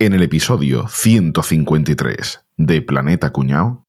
[0.00, 3.86] En el episodio 153 de Planeta Cuñao.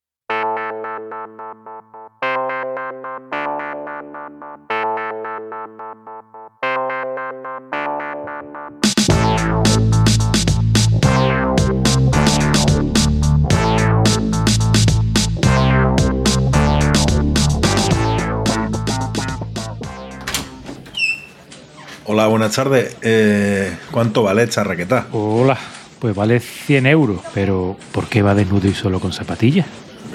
[22.08, 22.96] Hola, buenas tardes.
[23.02, 25.08] Eh, ¿Cuánto vale esta raqueta?
[25.12, 25.58] Hola,
[26.06, 29.66] pues vale 100 euros, pero ¿por qué va desnudo y solo con zapatillas?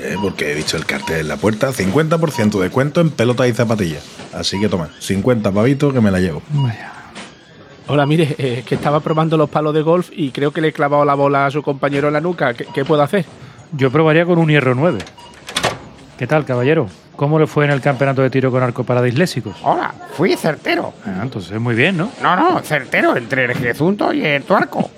[0.01, 1.73] Eh, porque he visto el cartel en la puerta.
[1.73, 4.05] 50% de descuento en pelotas y zapatillas.
[4.33, 6.43] Así que toma, 50 pavitos que me la llevo.
[6.51, 6.93] Vaya.
[7.89, 10.73] Hola, mire, eh, que estaba probando los palos de golf y creo que le he
[10.73, 12.55] clavado la bola a su compañero en la nuca.
[12.55, 13.25] ¿Qué, qué puedo hacer?
[13.73, 15.01] Yo probaría con un hierro 9.
[16.17, 16.87] ¿Qué tal, caballero?
[17.17, 19.57] ¿Cómo le fue en el campeonato de tiro con arco para disléxicos?
[19.65, 20.95] Hola, fui certero.
[21.05, 22.13] Ah, entonces muy bien, ¿no?
[22.23, 24.89] No, no, certero entre el jezunto y el tuarco.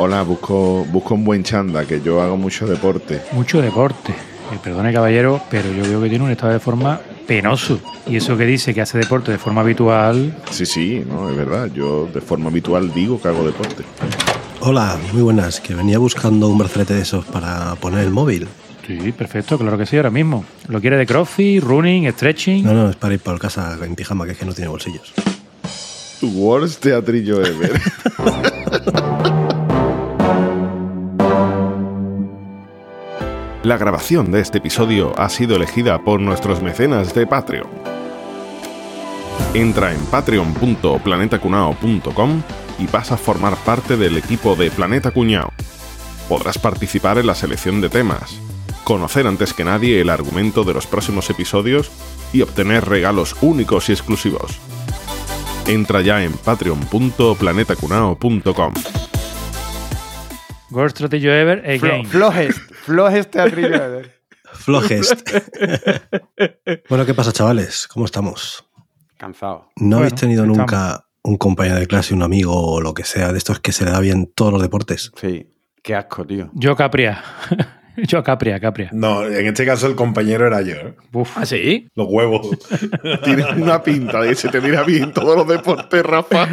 [0.00, 3.20] Hola, busco, busco un buen chanda, que yo hago mucho deporte.
[3.32, 4.12] Mucho deporte.
[4.12, 7.80] Eh, perdone, caballero, pero yo veo que tiene un estado de forma penoso.
[8.06, 10.36] Y eso que dice que hace deporte de forma habitual.
[10.52, 11.68] Sí, sí, no, es verdad.
[11.74, 13.82] Yo de forma habitual digo que hago deporte.
[14.60, 15.60] Hola, muy buenas.
[15.60, 18.46] Que venía buscando un brazalete de esos para poner el móvil.
[18.86, 20.44] Sí, perfecto, claro que sí, ahora mismo.
[20.68, 22.64] ¿Lo quiere de crossfit, running, stretching?
[22.64, 25.12] No, no, es para ir por casa en pijama, que es que no tiene bolsillos.
[26.22, 27.80] Worst teatrillo ever.
[33.68, 37.68] La grabación de este episodio ha sido elegida por nuestros mecenas de Patreon.
[39.52, 42.42] Entra en patreon.planetacunao.com
[42.78, 45.52] y vas a formar parte del equipo de Planeta Cuñao.
[46.30, 48.40] Podrás participar en la selección de temas,
[48.84, 51.90] conocer antes que nadie el argumento de los próximos episodios
[52.32, 54.58] y obtener regalos únicos y exclusivos.
[55.66, 58.72] Entra ya en patreon.planetacunao.com.
[60.70, 62.04] Worst strategy ever again.
[62.04, 64.02] Flojest, flojest teatrillo.
[64.52, 65.30] Flojest.
[66.88, 67.86] bueno, ¿qué pasa, chavales?
[67.86, 68.64] ¿Cómo estamos?
[69.18, 69.68] Cansado.
[69.76, 70.58] ¿No habéis Bueno, tenido estamos.
[70.58, 73.84] nunca un compañero de clase, un amigo o lo que sea, de estos que se
[73.84, 75.12] le da bien todos los deportes?
[75.20, 75.52] Sí,
[75.82, 76.50] qué asco, tío.
[76.54, 77.22] Yo Capria.
[77.98, 78.88] yo Capria, Capria.
[78.92, 80.76] No, en este caso el compañero era yo.
[80.76, 80.96] ¿eh?
[81.12, 81.36] Uf.
[81.36, 81.88] ¿Ah, sí?
[81.94, 82.48] Los huevos.
[83.24, 86.46] Tienes una pinta de que se te mira bien todos los deportes, Rafa.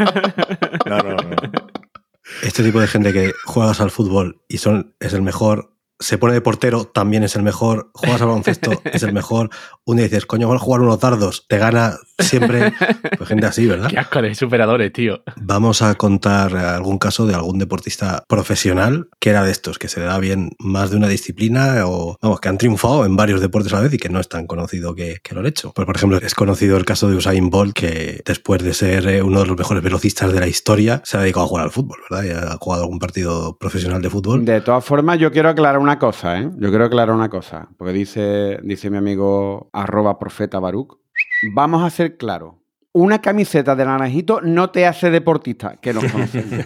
[0.86, 1.30] No, no, no.
[2.44, 6.34] Este tipo de gente que juegas al fútbol y son, es el mejor, se pone
[6.34, 9.50] de portero, también es el mejor, juegas al baloncesto, es el mejor.
[9.86, 12.74] Un día dices, coño, vamos a jugar unos dardos, te gana siempre.
[13.18, 13.90] Pues gente así, ¿verdad?
[13.90, 15.24] Qué asco de superadores, tío.
[15.38, 20.00] Vamos a contar algún caso de algún deportista profesional que era de estos, que se
[20.00, 23.72] le da bien más de una disciplina o, vamos, que han triunfado en varios deportes
[23.74, 25.72] a la vez y que no es tan conocido que, que lo han hecho.
[25.74, 29.22] Pues, por ejemplo, es conocido el caso de Usain Bolt, que después de ser eh,
[29.22, 32.00] uno de los mejores velocistas de la historia, se ha dedicado a jugar al fútbol,
[32.10, 32.26] ¿verdad?
[32.26, 34.46] Y ha jugado algún partido profesional de fútbol.
[34.46, 36.50] De todas formas, yo quiero aclarar una cosa, ¿eh?
[36.58, 37.70] Yo quiero aclarar una cosa.
[37.78, 40.98] Porque dice, dice mi amigo arroba profeta Baruch.
[41.54, 42.56] Vamos a ser claros.
[42.94, 46.66] Una camiseta de naranjito no te hace deportista, que nos conocemos.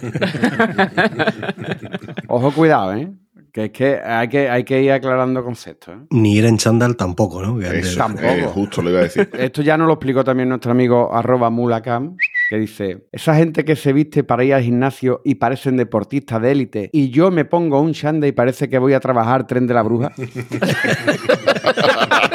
[2.28, 3.12] Ojo, cuidado, ¿eh?
[3.52, 5.92] Que es que hay que, hay que ir aclarando conceptos.
[5.96, 6.06] ¿eh?
[6.10, 7.60] Ni ir en chándal tampoco, ¿no?
[7.60, 8.28] Eso, Tampoco.
[8.28, 9.28] eh, justo lo iba a decir.
[9.32, 12.16] Esto ya nos lo explicó también nuestro amigo arroba mulacam,
[12.48, 16.52] que dice, esa gente que se viste para ir al gimnasio y parecen deportistas de
[16.52, 19.74] élite, y yo me pongo un chanda y parece que voy a trabajar tren de
[19.74, 20.12] la bruja.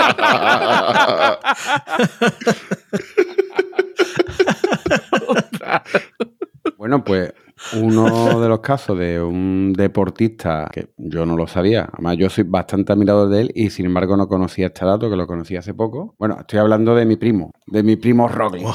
[6.77, 7.33] Bueno, pues
[7.73, 12.43] uno de los casos de un deportista que yo no lo sabía, además yo soy
[12.43, 15.73] bastante admirador de él y sin embargo no conocía este dato, que lo conocí hace
[15.73, 16.15] poco.
[16.19, 18.67] Bueno, estoy hablando de mi primo, de mi primo Roglic.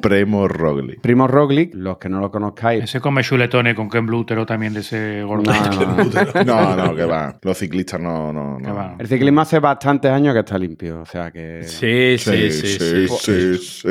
[0.00, 1.00] Primo Roglic.
[1.00, 4.80] Primo Roglic, los que no lo conozcáis, Ese come chuletones con Ken Blutero también de
[4.80, 5.52] ese gordo.
[5.52, 6.96] no, no, no.
[6.96, 7.38] Que va.
[7.42, 8.74] Los ciclistas no, no, no.
[8.74, 8.96] va.
[8.98, 11.62] el ciclismo hace bastantes años que está limpio, o sea que...
[11.64, 13.08] Sí, sí, sí, sí.
[13.08, 13.88] sí, sí.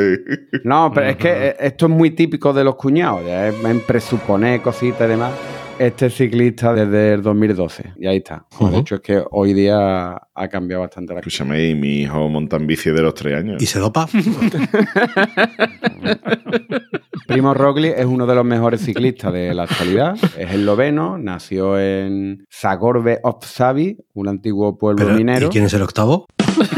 [0.63, 4.61] No, pero es que esto es muy típico de los cuñados, ya es en presuponer
[4.61, 5.31] cositas y demás.
[5.81, 8.45] Este ciclista desde el 2012, y ahí está.
[8.59, 11.29] De hecho, es que hoy día ha cambiado bastante la cosa.
[11.29, 13.59] Escúchame, y mi hijo monta en bici de los tres años.
[13.59, 14.07] ¿Y se dopa?
[17.27, 20.19] Primo Roglic es uno de los mejores ciclistas de la actualidad.
[20.37, 25.47] Es esloveno, nació en Zagorbe Opsavi, un antiguo pueblo Pero, minero.
[25.47, 26.27] ¿Y quién es el octavo?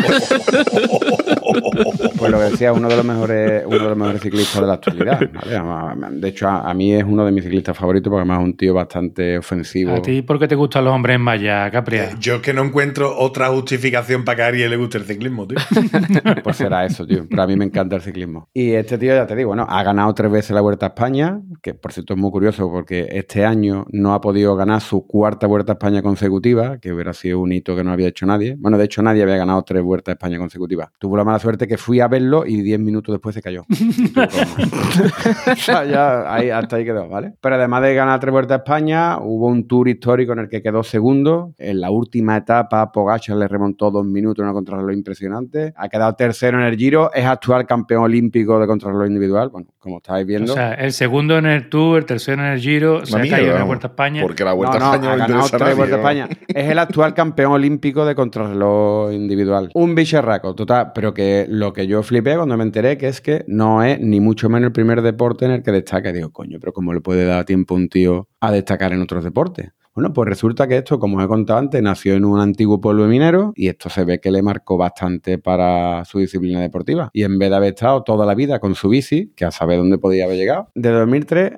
[2.18, 4.74] Pues lo que decía, uno de los mejores, uno de los mejores ciclistas de la
[4.74, 5.20] actualidad.
[6.12, 8.58] De hecho, a, a mí es uno de mis ciclistas favoritos porque además es un
[8.58, 9.94] tío bastante ofensivo.
[9.94, 12.06] ¿A ti por qué te gustan los hombres en malla, Capria?
[12.06, 15.06] Eh, Yo es que no encuentro otra justificación para que a Ariel le guste el
[15.06, 15.58] ciclismo, tío.
[16.44, 17.26] Pues será eso, tío.
[17.30, 18.50] Pero a mí me encanta el ciclismo.
[18.54, 20.90] Y este tío, ya te digo, bueno, ha ganado tres veces veces la Vuelta a
[20.90, 25.08] España, que por cierto es muy curioso porque este año no ha podido ganar su
[25.08, 28.56] cuarta Vuelta a España consecutiva, que hubiera sido un hito que no había hecho nadie.
[28.58, 30.90] Bueno, de hecho nadie había ganado tres Vueltas a España consecutivas.
[31.00, 33.64] Tuvo la mala suerte que fui a verlo y diez minutos después se cayó.
[35.52, 37.34] o sea, ya ahí, hasta ahí quedó, ¿vale?
[37.42, 40.62] Pero además de ganar tres Vueltas a España, hubo un tour histórico en el que
[40.62, 41.54] quedó segundo.
[41.58, 45.74] En la última etapa, Pogacar le remontó dos minutos en una contrarreloj impresionante.
[45.76, 47.12] Ha quedado tercero en el Giro.
[47.14, 49.50] Es actual campeón olímpico de contrarreloj individual.
[49.50, 50.54] Bueno, como estáis viendo.
[50.54, 53.52] O sea, el segundo en el Tour, el tercero en el Giro, se ha caído
[53.54, 53.64] en la.
[53.64, 54.22] Vuelta a España.
[54.22, 56.02] Porque la Vuelta No, a no, España ha ganado tres Vueltas a.
[56.02, 56.30] España.
[56.48, 59.63] Es el actual campeón olímpico de contrarreloj individual.
[59.74, 60.92] Un bicharraco, total.
[60.94, 64.20] Pero que lo que yo flipé cuando me enteré que es que no es ni
[64.20, 66.12] mucho menos el primer deporte en el que destaca.
[66.12, 69.24] Digo, coño, pero ¿cómo le puede dar tiempo a un tío a destacar en otros
[69.24, 69.72] deportes?
[69.96, 73.06] Bueno, pues resulta que esto, como os he contado antes, nació en un antiguo pueblo
[73.06, 77.12] minero y esto se ve que le marcó bastante para su disciplina deportiva.
[77.14, 79.78] Y en vez de haber estado toda la vida con su bici, que a saber
[79.78, 81.52] dónde podía haber llegado, de 2003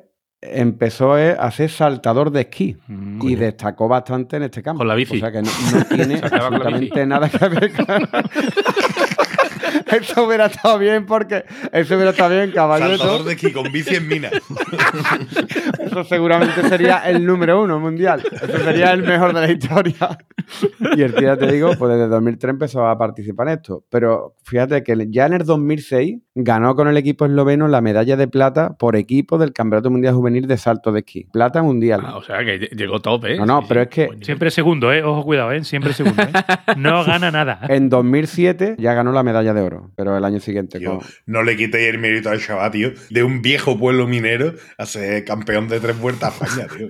[0.53, 4.79] empezó eh, a ser saltador de esquí Mm, y destacó bastante en este campo.
[4.79, 5.17] Con la bici.
[5.17, 7.85] O sea que no, no tiene absolutamente nada que ver con...
[10.01, 12.97] Eso hubiera estado bien porque eso hubiera estado bien, caballero.
[12.97, 14.29] Saltador de esquí con bici en mina.
[15.79, 18.21] Eso seguramente sería el número uno mundial.
[18.31, 20.17] Eso sería el mejor de la historia.
[20.95, 23.83] Y el tío, ya te digo, pues desde 2003 empezó a participar en esto.
[23.89, 28.27] Pero fíjate que ya en el 2006 ganó con el equipo esloveno la medalla de
[28.27, 31.25] plata por equipo del Campeonato Mundial Juvenil de Salto de Esquí.
[31.31, 32.01] Plata mundial.
[32.03, 33.37] Ah, o sea, que ll- llegó top, ¿eh?
[33.37, 34.09] No, no, pero es que-.
[34.21, 35.03] Siempre segundo, ¿eh?
[35.03, 35.63] Ojo, cuidado, ¿eh?
[35.63, 36.27] Siempre segundo, ¿eh?
[36.77, 37.59] No gana nada.
[37.69, 40.79] En 2007 ya ganó la medalla de oro, pero el año siguiente.
[40.79, 42.91] Tío, no le quitéis el mérito al chaval, tío.
[43.09, 46.87] De un viejo pueblo minero a ser campeón de tres vueltas a España, tío.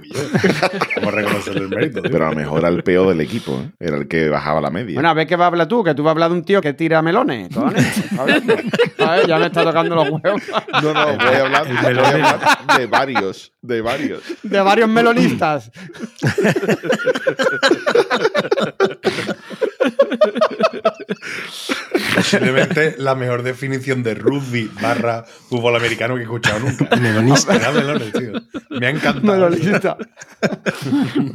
[0.97, 2.11] Vamos a reconocerle el mérito, tío.
[2.11, 3.71] Pero a lo mejor era el peor del equipo, ¿eh?
[3.79, 4.95] Era el que bajaba la media.
[4.95, 6.43] Bueno, a ver qué va a hablar tú, que tú vas a hablar de un
[6.43, 7.49] tío que tira melones.
[7.53, 7.85] cojones.
[8.17, 8.41] A ver,
[8.99, 10.41] a ver, ya me está tocando los huevos.
[10.81, 12.39] no, no, voy a hablar, voy a hablar
[12.77, 14.21] de varios, de varios.
[14.43, 15.71] De varios melonistas.
[22.15, 26.95] Posiblemente la mejor definición de rugby barra fútbol americano que he escuchado nunca.
[27.01, 27.71] Melonista.
[27.71, 28.31] Melones, tío.
[28.69, 29.21] Me ha encantado.
[29.21, 29.97] Melonista.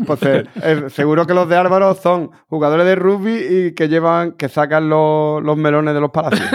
[0.06, 4.32] Pues eh, eh, seguro que los de Álvaro son jugadores de rugby y que llevan,
[4.32, 6.48] que sacan los, los melones de los palacios.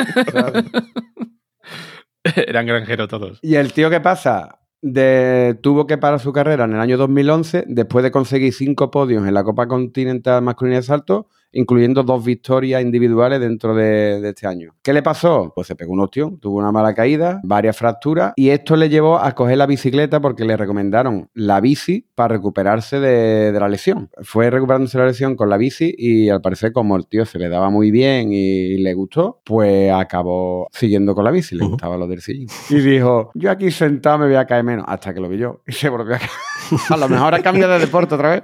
[2.36, 3.40] Eran granjeros todos.
[3.42, 7.66] Y el tío que pasa de, tuvo que parar su carrera en el año 2011
[7.68, 12.81] después de conseguir cinco podios en la Copa Continental Masculina de Salto, incluyendo dos victorias
[12.81, 14.75] individuales dentro de, de este año.
[14.84, 15.52] ¿Qué le pasó?
[15.56, 19.18] Pues se pegó un ostión, tuvo una mala caída, varias fracturas y esto le llevó
[19.18, 24.10] a coger la bicicleta porque le recomendaron la bici para recuperarse de, de la lesión.
[24.22, 27.50] Fue recuperándose la lesión con la bici y al parecer como el tío se le
[27.50, 31.72] daba muy bien y le gustó, pues acabó siguiendo con la bici, le Ujú.
[31.72, 32.48] gustaba lo del sillín.
[32.69, 35.62] Y dijo, yo aquí sentado me voy a caer menos, hasta que lo vi yo
[35.66, 36.30] y se volvió a caer.
[36.90, 38.44] A lo mejor ha cambiado de deporte otra vez.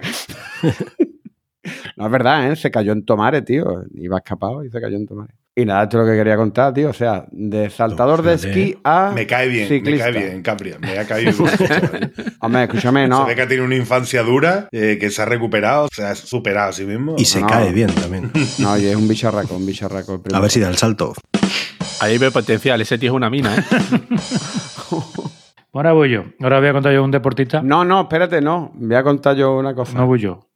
[1.95, 2.55] No es verdad, ¿eh?
[2.55, 3.83] Se cayó en Tomare, tío.
[3.95, 5.33] Iba escapado y se cayó en Tomare.
[5.53, 6.89] Y nada, esto es lo que quería contar, tío.
[6.89, 10.07] O sea, de saltador de esquí a Me cae bien, ciclista.
[10.07, 10.77] me cae bien, Capria.
[10.79, 11.33] Me ha caído.
[12.39, 13.23] Hombre, escúchame, no.
[13.23, 16.15] Se ve que ha tenido una infancia dura, eh, que se ha recuperado, se ha
[16.15, 17.15] superado a sí mismo.
[17.17, 17.47] Y se no.
[17.47, 18.31] cae bien también.
[18.59, 20.23] No, oye, es un bicharraco, un bicharraco.
[20.33, 21.13] A ver si da el salto.
[21.99, 22.79] Ahí veo potencial.
[22.79, 23.63] Ese tío es una mina, ¿eh?
[25.73, 26.25] Ahora voy yo.
[26.41, 27.61] Ahora voy a contar yo un deportista.
[27.61, 28.71] No, no, espérate, no.
[28.75, 29.97] Voy a contar yo una cosa.
[29.97, 30.47] No voy yo.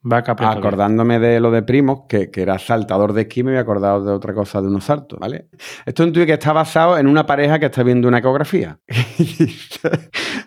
[0.59, 4.12] Acordándome de lo de primos, que, que era saltador de esquí, me había acordado de
[4.12, 5.50] otra cosa, de unos saltos, ¿vale?
[5.85, 8.79] Esto es un tuit que está basado en una pareja que está viendo una ecografía.
[9.17, 9.89] Y dice,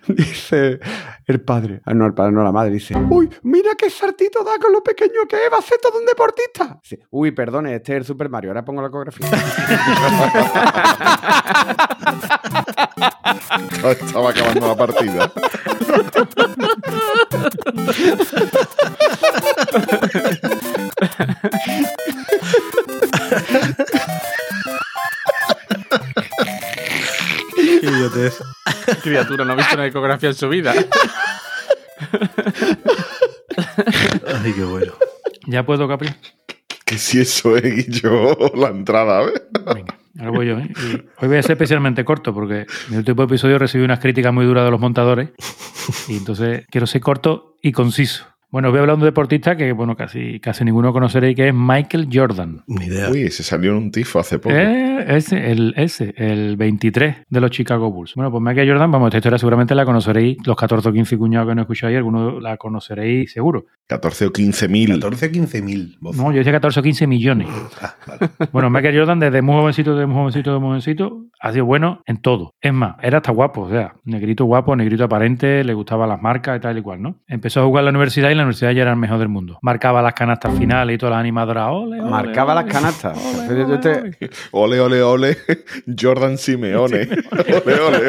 [0.06, 0.78] dice
[1.26, 4.58] el padre, ah, no, el padre, no la madre, dice, uy, mira qué saltito da
[4.60, 6.78] con lo pequeño que es, va a ser todo un deportista.
[6.82, 9.26] Dice, uy, perdone, este es el Super Mario, ahora pongo la ecografía.
[13.90, 15.32] Estaba acabando la partida.
[27.54, 28.38] Qué idiotez.
[29.02, 30.74] Criatura, no ha visto una ecografía en su vida.
[34.26, 34.92] Ay, qué bueno.
[35.46, 36.10] Ya puedo, Capri.
[36.84, 39.42] Que si eso es Guillo, la entrada, ¿ves?
[39.74, 40.58] Venga, ahora voy yo.
[40.58, 40.68] ¿eh?
[40.70, 44.32] Y hoy voy a ser especialmente corto porque en el último episodio recibí unas críticas
[44.32, 45.30] muy duras de los montadores
[46.08, 48.26] y entonces quiero ser corto y conciso.
[48.50, 51.54] Bueno, voy a hablar de un deportista que, bueno, casi, casi ninguno conoceréis, que es
[51.54, 52.62] Michael Jordan.
[52.66, 53.10] Ni idea.
[53.10, 54.54] Uy, se salió en un tifo hace poco.
[54.56, 58.14] Eh, ese, el, ese, el 23 de los Chicago Bulls.
[58.14, 61.46] Bueno, pues Michael Jordan, vamos, esta historia seguramente la conoceréis, los 14 o 15 cuñados
[61.46, 63.66] que no escucháis, algunos la conoceréis seguro.
[63.86, 64.92] 14 o 15 mil.
[64.94, 65.98] 14 o 15 mil.
[66.00, 67.48] No, yo decía 14 o 15 millones.
[67.82, 68.30] Ah, vale.
[68.52, 72.02] Bueno, Michael Jordan, desde muy jovencito, desde muy jovencito, de muy jovencito, ha sido bueno
[72.06, 72.54] en todo.
[72.60, 76.56] Es más, era hasta guapo, o sea, negrito guapo, negrito aparente, le gustaban las marcas
[76.56, 77.20] y tal y cual, ¿no?
[77.26, 79.28] Empezó a jugar en la universidad y en la universidad ya era el mejor del
[79.28, 79.58] mundo.
[79.62, 81.68] Marcaba las canastas finales y todas las animadoras.
[81.70, 83.16] Ole, ole, Marcaba las canastas.
[83.16, 84.16] ole, ole, ole.
[84.52, 85.02] Ole, ole,
[85.34, 85.36] ole.
[86.00, 87.02] Jordan Simeone.
[87.02, 87.08] Ole,
[87.80, 87.98] ole, ole.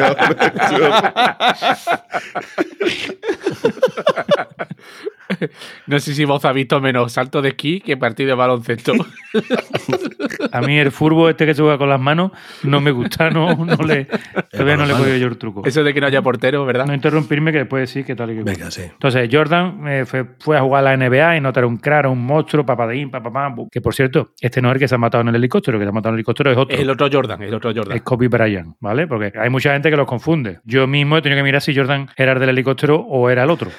[5.86, 8.92] No sé si vos habéis visto menos salto de esquí que partido de baloncesto.
[10.52, 12.32] A mí el furbo este que se juega con las manos
[12.62, 14.06] no me gusta, no, no le,
[14.50, 15.62] todavía no le he podido yo el truco.
[15.64, 16.86] Eso de que no haya portero, ¿verdad?
[16.86, 18.42] No interrumpirme que después sí que tal y que.
[18.42, 18.82] Venga, sí.
[18.82, 22.00] Entonces, Jordan eh, fue, fue a jugar a la NBA y no era un crack,
[22.00, 23.68] era un monstruo, papadín, papapam.
[23.70, 25.80] Que por cierto, este no es el que se ha matado en el helicóptero, el
[25.80, 26.74] que se ha matado en el helicóptero es otro.
[26.74, 27.96] Es el otro Jordan, el otro Jordan.
[27.96, 29.06] Es Kobe Bryant, ¿vale?
[29.06, 30.60] Porque hay mucha gente que los confunde.
[30.64, 33.50] Yo mismo he tenido que mirar si Jordan era el del helicóptero o era el
[33.50, 33.70] otro.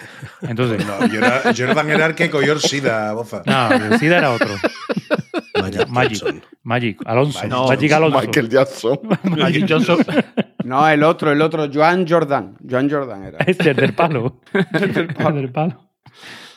[0.41, 3.44] Entonces, No, Jordan, Jordan era el que cogió el SIDA, boza.
[3.46, 4.50] no, el SIDA era otro.
[5.88, 5.88] Magic
[6.64, 6.98] Magic.
[7.06, 7.48] Alonso.
[7.48, 8.20] No, Magic Alonso.
[8.20, 9.00] Michael Jackson.
[9.24, 9.98] Magic Johnson.
[10.64, 12.58] No, el otro, el otro, Joan Jordan.
[12.68, 13.38] Joan Jordan era.
[13.46, 14.40] Este es del palo.
[14.74, 15.91] El del palo.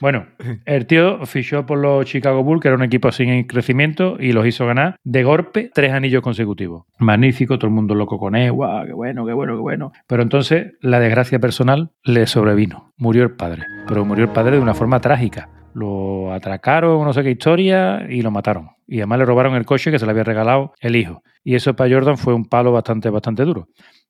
[0.00, 0.26] Bueno,
[0.66, 4.46] el tío fichó por los Chicago Bulls, que era un equipo sin crecimiento, y los
[4.46, 6.84] hizo ganar de golpe tres anillos consecutivos.
[6.98, 9.92] Magnífico, todo el mundo loco con él, guau, qué bueno, qué bueno, qué bueno.
[10.06, 12.92] Pero entonces la desgracia personal le sobrevino.
[12.96, 15.48] Murió el padre, pero murió el padre de una forma trágica.
[15.74, 18.70] Lo atracaron, no sé qué historia, y lo mataron.
[18.86, 21.22] Y además le robaron el coche que se le había regalado el hijo.
[21.42, 23.68] Y eso para Jordan fue un palo bastante, bastante duro.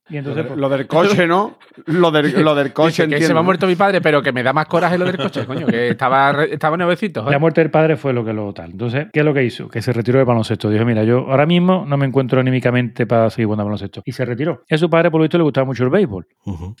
[0.09, 1.57] Y entonces, pues, Lo del coche, ¿no?
[1.87, 4.31] Lo del, lo del coche, Dice que se me ha muerto mi padre, pero que
[4.31, 7.27] me da más coraje lo del coche, coño, que estaba, re- estaba nuevecito.
[7.29, 8.71] La muerte del padre fue lo que lo tal.
[8.71, 9.67] Entonces, ¿qué es lo que hizo?
[9.67, 10.69] Que se retiró del baloncesto.
[10.69, 14.03] Dijo, mira, yo ahora mismo no me encuentro anímicamente para seguir jugando al baloncesto.
[14.05, 14.63] Y se retiró.
[14.69, 16.27] A su padre, por lo visto, le gustaba mucho el béisbol.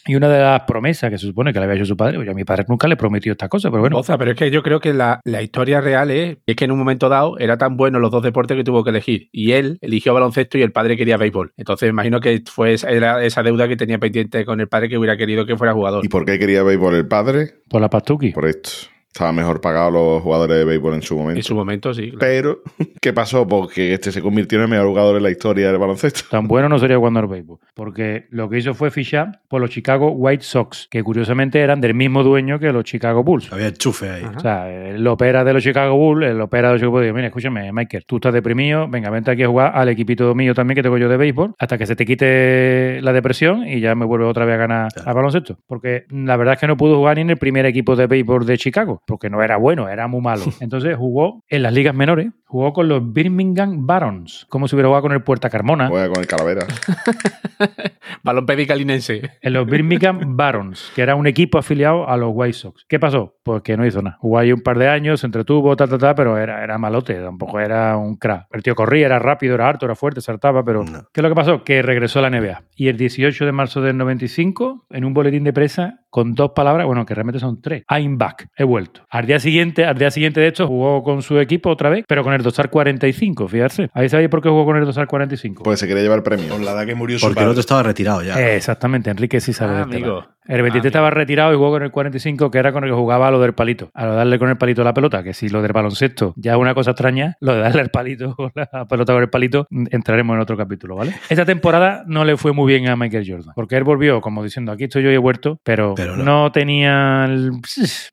[0.05, 2.25] Y una de las promesas que se supone que le había hecho su padre, pues
[2.27, 3.95] yo a mi padre nunca le prometió esta cosa, pero bueno.
[3.97, 6.71] Boza, pero es que yo creo que la, la historia real es, es que en
[6.71, 9.29] un momento dado era tan bueno los dos deportes que tuvo que elegir.
[9.31, 11.53] Y él eligió baloncesto y el padre quería béisbol.
[11.57, 15.17] Entonces imagino que fue era esa deuda que tenía pendiente con el padre que hubiera
[15.17, 16.03] querido que fuera jugador.
[16.05, 17.55] ¿Y por qué quería béisbol el padre?
[17.69, 18.31] Por la pastuqui.
[18.31, 18.69] Por esto.
[19.15, 21.39] Estaba mejor pagado los jugadores de béisbol en su momento.
[21.39, 22.09] En su momento, sí.
[22.11, 22.17] claro.
[22.19, 22.59] Pero,
[23.01, 23.47] ¿qué pasó?
[23.47, 26.23] Porque este se convirtió en el mejor jugador en la historia del baloncesto.
[26.29, 27.59] Tan bueno no sería jugando al béisbol.
[27.73, 31.93] Porque lo que hizo fue fichar por los Chicago White Sox, que curiosamente eran del
[31.93, 33.53] mismo dueño que los Chicago Bulls.
[33.53, 34.23] Había enchufe ahí.
[34.35, 37.15] O sea, el opera de los Chicago Bulls, el opera de los Chicago Bulls, digo,
[37.15, 40.75] mira, escúchame, Michael, tú estás deprimido, venga, vente aquí a jugar al equipito mío también
[40.75, 44.03] que tengo yo de béisbol, hasta que se te quite la depresión y ya me
[44.03, 45.09] vuelvo otra vez a ganar Claro.
[45.09, 45.57] al baloncesto.
[45.67, 48.45] Porque la verdad es que no pudo jugar ni en el primer equipo de béisbol
[48.45, 50.43] de Chicago, porque no era bueno, era muy malo.
[50.59, 55.01] Entonces jugó en las ligas menores, jugó con los Birmingham Barons, como si hubiera jugado
[55.01, 55.89] con el Puerta Carmona.
[55.89, 56.65] Juega con el calavera.
[58.23, 59.29] Balón pedicalinense.
[59.41, 62.85] En los Birmingham Barons, que era un equipo afiliado a los White Sox.
[62.87, 63.35] ¿Qué pasó?
[63.43, 64.17] Pues que no hizo nada.
[64.21, 67.15] Jugó ahí un par de años, se entretuvo, ta, ta, ta, pero era, era malote,
[67.15, 68.47] tampoco era un crack.
[68.51, 71.09] El tío corría, era rápido, era alto, era fuerte, saltaba, pero No.
[71.11, 71.63] ¿qué es lo que pasó?
[71.65, 72.63] Que regresó a la NBA.
[72.77, 76.87] Y el 18 de marzo del 95, en un boletín de prensa, con dos palabras,
[76.87, 77.83] bueno, que realmente son tres.
[77.89, 79.01] I'm back, he vuelto.
[79.09, 82.23] Al día siguiente, al día siguiente de hecho, jugó con su equipo otra vez, pero
[82.23, 83.89] con el dorsal 45, fíjate.
[83.93, 85.63] ¿Ahí sabéis por qué jugó con el dorsal 45?
[85.63, 86.47] Pues se quería llevar premio.
[86.49, 88.39] Con la edad que murió su Porque el otro estaba retirado ya.
[88.39, 90.19] Eh, Exactamente, Enrique sí sabe Ah, de este amigo.
[90.21, 90.34] lado.
[90.47, 92.95] El 23 Ah, estaba retirado y jugó con el 45, que era con el que
[92.95, 93.89] jugaba a lo del palito.
[93.93, 96.33] A lo de darle con el palito a la pelota, que si lo del baloncesto
[96.37, 99.29] ya es una cosa extraña, lo de darle el palito con la pelota con el
[99.29, 101.13] palito, entraremos en otro capítulo, ¿vale?
[101.29, 104.71] Esta temporada no le fue muy bien a Michael Jordan, porque él volvió como diciendo,
[104.71, 106.23] aquí estoy yo y he vuelto, pero, Pero no.
[106.23, 106.51] no.
[106.51, 107.51] tenía el...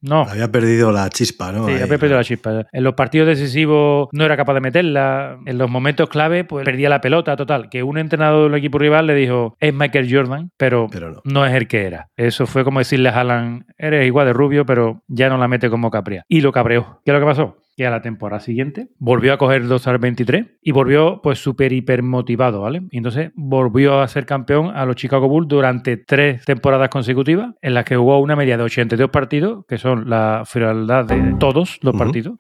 [0.01, 1.67] No, Había perdido la chispa, ¿no?
[1.67, 2.67] Sí, Ahí, había perdido la chispa.
[2.73, 5.39] En los partidos decisivos no era capaz de meterla.
[5.45, 7.37] En los momentos clave, pues perdía la pelota.
[7.37, 11.21] Total, que un entrenador del equipo rival le dijo, es Michael Jordan, pero, Pero no.
[11.25, 12.09] no es el que era.
[12.27, 15.69] Eso fue como decirle a Alan, eres igual de rubio, pero ya no la mete
[15.71, 16.25] como Capria.
[16.29, 17.01] Y lo cabreó.
[17.05, 17.57] ¿Qué es lo que pasó?
[17.77, 21.73] Que a la temporada siguiente volvió a coger 2 al 23 y volvió pues súper
[21.73, 22.83] hiper motivado, ¿vale?
[22.91, 27.75] Y entonces volvió a ser campeón a los Chicago Bulls durante tres temporadas consecutivas en
[27.75, 31.97] las que jugó una media de 82 partidos, que son la frialdad de todos los
[31.97, 32.35] partidos.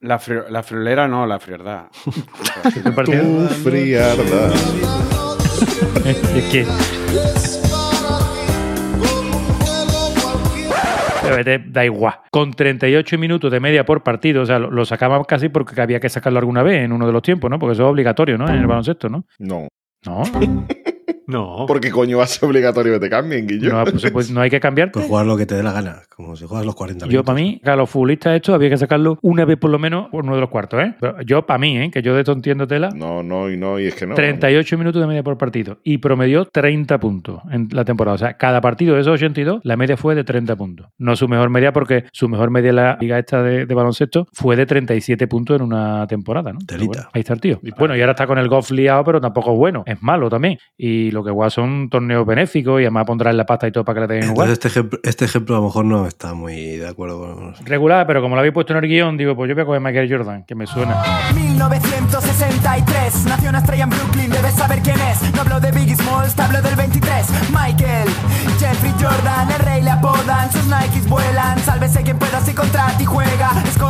[0.00, 1.86] La, fri- la friolera no, la frialdad.
[2.94, 4.52] Partido- Tu frialdad.
[6.06, 7.57] es que
[11.66, 12.14] da igual.
[12.30, 16.00] Con 38 minutos de media por partido, o sea, lo, lo sacaban casi porque había
[16.00, 17.58] que sacarlo alguna vez en uno de los tiempos, ¿no?
[17.58, 18.48] Porque eso es obligatorio, ¿no?
[18.48, 19.24] En el baloncesto, ¿no?
[19.38, 19.68] No.
[20.04, 20.22] No.
[21.26, 21.66] No.
[21.66, 23.72] ¿Por qué coño va a ser obligatorio que te cambien, Guillo?
[23.72, 24.90] No, pues, pues no hay que cambiar.
[24.92, 27.14] Pues jugar lo que te dé la gana, como si juegas los 40 minutos.
[27.14, 30.08] Yo, para mí, a los futbolistas esto había que sacarlo una vez por lo menos
[30.08, 30.94] por uno de los cuartos, ¿eh?
[30.98, 31.90] Pero yo, para mí, ¿eh?
[31.90, 32.88] Que yo de esto entiendo tela.
[32.94, 34.14] No, no, y no, y es que no.
[34.14, 38.14] 38 minutos de media por partido y promedió 30 puntos en la temporada.
[38.14, 40.86] O sea, cada partido de esos 82, la media fue de 30 puntos.
[40.98, 44.26] No su mejor media, porque su mejor media en la liga esta de, de baloncesto
[44.32, 46.58] fue de 37 puntos en una temporada, ¿no?
[46.66, 47.00] Pero Telita.
[47.00, 47.60] bueno, ahí está el tío.
[47.78, 49.82] Bueno, y ahora está con el golf liado, pero tampoco es bueno.
[49.86, 50.58] Es malo también.
[50.76, 53.84] Y lo que guay son torneos benéficos y además pondrá en la pasta y todo
[53.84, 54.50] para que le den jugar.
[54.50, 57.54] Este ejemplo, este ejemplo a lo mejor no está muy de acuerdo con...
[57.66, 59.80] Regular, pero como lo habéis puesto en el guion, digo, pues yo voy a coger
[59.80, 61.02] Michael Jordan, que me suena.
[61.34, 65.22] 1963, nació una estrella en Brooklyn, debes saber quién es.
[65.34, 67.26] No hablo de Biggie Smalls, te hablo del 23.
[67.50, 68.08] Michael,
[68.58, 71.58] Jeffrey Jordan, el rey le apodan, sus Nikes vuelan.
[71.60, 73.27] Sálvese quien pueda si contra ti juega.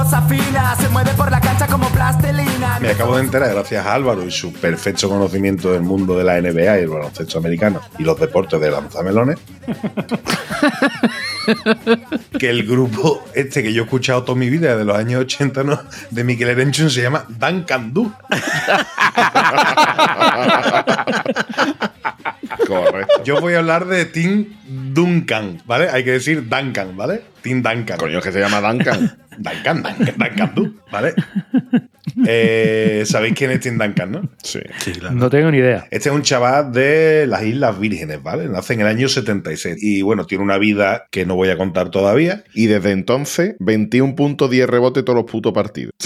[0.09, 2.79] Es cosa fina, se mueve por la cancha como plastelina.
[2.81, 6.41] Me acabo de enterar, gracias a Álvaro y su perfecto conocimiento del mundo de la
[6.41, 9.38] NBA y el baloncesto americano y los deportes de lanzamelones,
[12.38, 15.62] que el grupo este que yo he escuchado toda mi vida de los años 80
[15.65, 15.79] ¿no?
[16.11, 18.11] de Mikel Erenchun se llama Duncan Du.
[22.67, 23.25] Correcto.
[23.25, 25.91] Yo voy a hablar de Tim Duncan, ¿vale?
[25.91, 27.25] Hay que decir Duncan, ¿vale?
[27.42, 27.99] Tim Duncan.
[27.99, 29.18] Coño, es que se llama Duncan.
[29.38, 31.14] Duncan, Duncan, Duncan Du, ¿vale?
[32.26, 34.28] Eh, ¿Sabéis quién es Tim Duncan, no?
[34.42, 34.61] Sí.
[34.78, 35.14] Sí, claro.
[35.14, 35.87] No tengo ni idea.
[35.90, 38.49] Este es un chaval de las Islas Vírgenes, ¿vale?
[38.49, 41.90] Nace en el año 76 y bueno, tiene una vida que no voy a contar
[41.90, 42.45] todavía.
[42.54, 45.92] Y desde entonces, 21 puntos, 10 rebotes todos los putos partidos.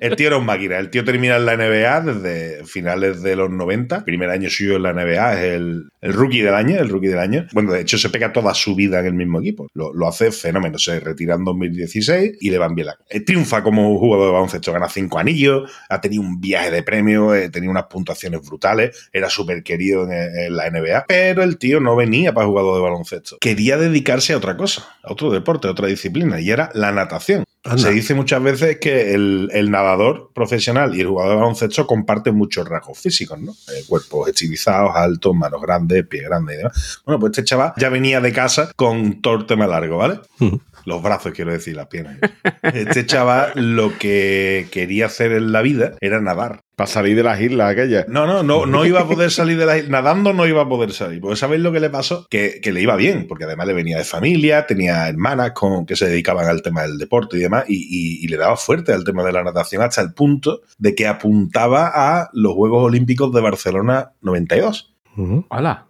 [0.00, 0.78] El tío era un máquina.
[0.78, 4.04] El tío termina en la NBA desde finales de los 90.
[4.04, 7.18] Primer año suyo en la NBA es el, el rookie del año, el rookie del
[7.18, 7.46] año.
[7.52, 9.68] Bueno, de hecho se pega toda su vida en el mismo equipo.
[9.74, 10.78] Lo, lo hace fenómeno.
[10.78, 12.98] Se retira en 2016 y le van bien la...
[13.24, 14.72] Triunfa como jugador de baloncesto.
[14.72, 19.28] Gana cinco anillos, ha tenido un viaje de premios, eh, tenía unas puntuaciones brutales, era
[19.28, 21.06] súper querido en, en la NBA.
[21.08, 23.38] Pero el tío no venía para jugador de baloncesto.
[23.40, 27.44] Quería dedicarse a otra cosa, a otro deporte, a otra disciplina, y era la natación.
[27.66, 27.78] Anda.
[27.82, 32.34] Se dice muchas veces que el, el nadador profesional y el jugador de baloncesto comparten
[32.34, 33.52] muchos rasgos físicos, ¿no?
[33.52, 37.00] Eh, cuerpos estilizados, altos, manos grandes, pies grandes y demás.
[37.04, 40.20] Bueno, pues este chaval ya venía de casa con todo el tema largo, ¿vale?
[40.40, 40.60] Ujú.
[40.86, 42.18] Los brazos, quiero decir, las piernas.
[42.62, 46.60] Este chaval lo que quería hacer en la vida era nadar.
[46.76, 48.06] Para salir de las islas aquellas.
[48.06, 49.88] No, no, no, no iba a poder salir de la isla.
[50.02, 51.20] Nadando no iba a poder salir.
[51.22, 52.26] Porque ¿sabéis lo que le pasó?
[52.30, 55.96] Que, que le iba bien, porque además le venía de familia, tenía hermanas con, que
[55.96, 59.04] se dedicaban al tema del deporte y demás, y, y- y le daba fuerte al
[59.04, 63.40] tema de la natación hasta el punto de que apuntaba a los Juegos Olímpicos de
[63.40, 64.95] Barcelona 92.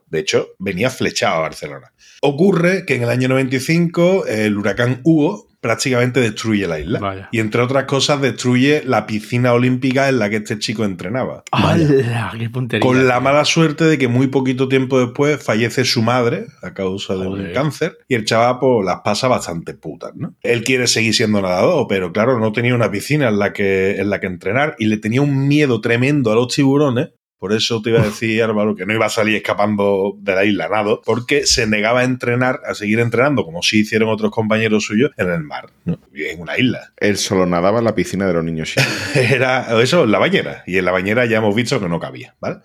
[0.08, 1.92] De hecho, venía flechado a Barcelona.
[2.22, 7.00] Ocurre que en el año 95 el huracán Hugo prácticamente destruye la isla.
[7.00, 7.28] Vaya.
[7.32, 11.42] Y entre otras cosas destruye la piscina olímpica en la que este chico entrenaba.
[11.50, 12.32] ¡Hala!
[12.38, 12.86] ¡Qué puntería!
[12.86, 17.14] Con la mala suerte de que muy poquito tiempo después fallece su madre a causa
[17.16, 20.36] de un cáncer y el chaval pues, las pasa bastante putas, ¿no?
[20.42, 24.08] Él quiere seguir siendo nadador, pero claro, no tenía una piscina en la que, en
[24.08, 27.08] la que entrenar y le tenía un miedo tremendo a los tiburones.
[27.38, 30.44] Por eso te iba a decir, Álvaro, que no iba a salir escapando de la
[30.44, 34.84] isla nado, porque se negaba a entrenar, a seguir entrenando, como sí hicieron otros compañeros
[34.84, 36.92] suyos, en el mar, en una isla.
[36.96, 38.74] Él solo nadaba en la piscina de los niños.
[39.14, 40.62] Era eso, en la bañera.
[40.66, 42.58] Y en la bañera ya hemos visto que no cabía, ¿vale?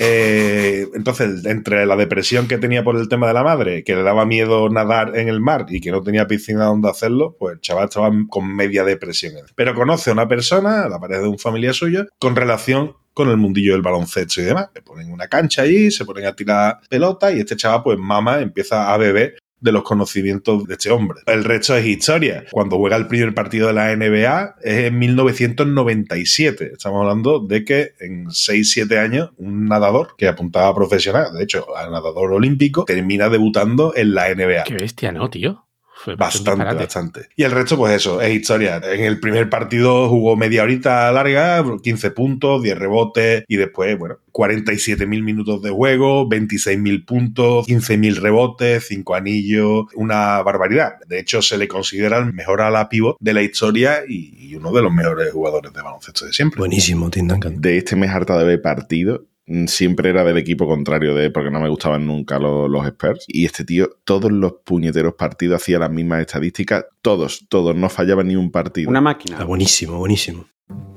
[0.00, 4.04] Eh, entonces, entre la depresión que tenía por el tema de la madre, que le
[4.04, 7.60] daba miedo nadar en el mar y que no tenía piscina donde hacerlo, pues el
[7.60, 9.34] chaval estaba con media depresión.
[9.56, 13.36] Pero conoce a una persona, la pareja de un familiar suyo, con relación con el
[13.36, 14.68] mundillo del baloncesto y demás.
[14.72, 18.40] Le ponen una cancha allí, se ponen a tirar pelota y este chaval, pues mama,
[18.40, 21.18] empieza a beber de los conocimientos de este hombre.
[21.26, 22.44] El resto es historia.
[22.52, 26.74] Cuando juega el primer partido de la NBA es en 1997.
[26.74, 31.76] Estamos hablando de que en 6-7 años un nadador que apuntaba a profesional, de hecho,
[31.76, 34.62] a nadador olímpico, termina debutando en la NBA.
[34.62, 35.67] ¡Qué bestia, ¿no, tío?
[36.08, 37.28] Fue Bastante, bastante.
[37.36, 38.80] Y el resto, pues eso, es historia.
[38.82, 44.18] En el primer partido jugó media horita larga, 15 puntos, 10 rebotes y después, bueno,
[44.32, 50.94] 47.000 minutos de juego, 26.000 puntos, 15.000 rebotes, 5 anillos, una barbaridad.
[51.06, 54.72] De hecho, se le considera el mejor ala pivot de la historia y, y uno
[54.72, 56.58] de los mejores jugadores de baloncesto de siempre.
[56.58, 57.60] Buenísimo, Tim Duncan.
[57.60, 59.26] De este mes harta de ver partido.
[59.48, 63.24] Mm, Siempre era del equipo contrario de porque no me gustaban nunca los, los Spurs.
[63.28, 66.84] Y este tío, todos los puñeteros partidos hacía las mismas estadísticas.
[67.02, 68.88] Todos, todos, no fallaba ni un partido.
[68.90, 69.44] Una Está máquina.
[69.44, 70.44] buenísimo, buenísimo.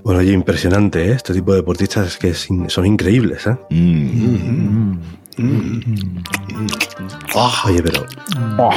[0.03, 1.13] Bueno, oye, impresionante, ¿eh?
[1.13, 3.55] Este tipo de deportistas que son increíbles, ¿eh?
[3.69, 4.91] Mm.
[4.91, 4.99] Mm.
[7.65, 8.05] Oye, pero,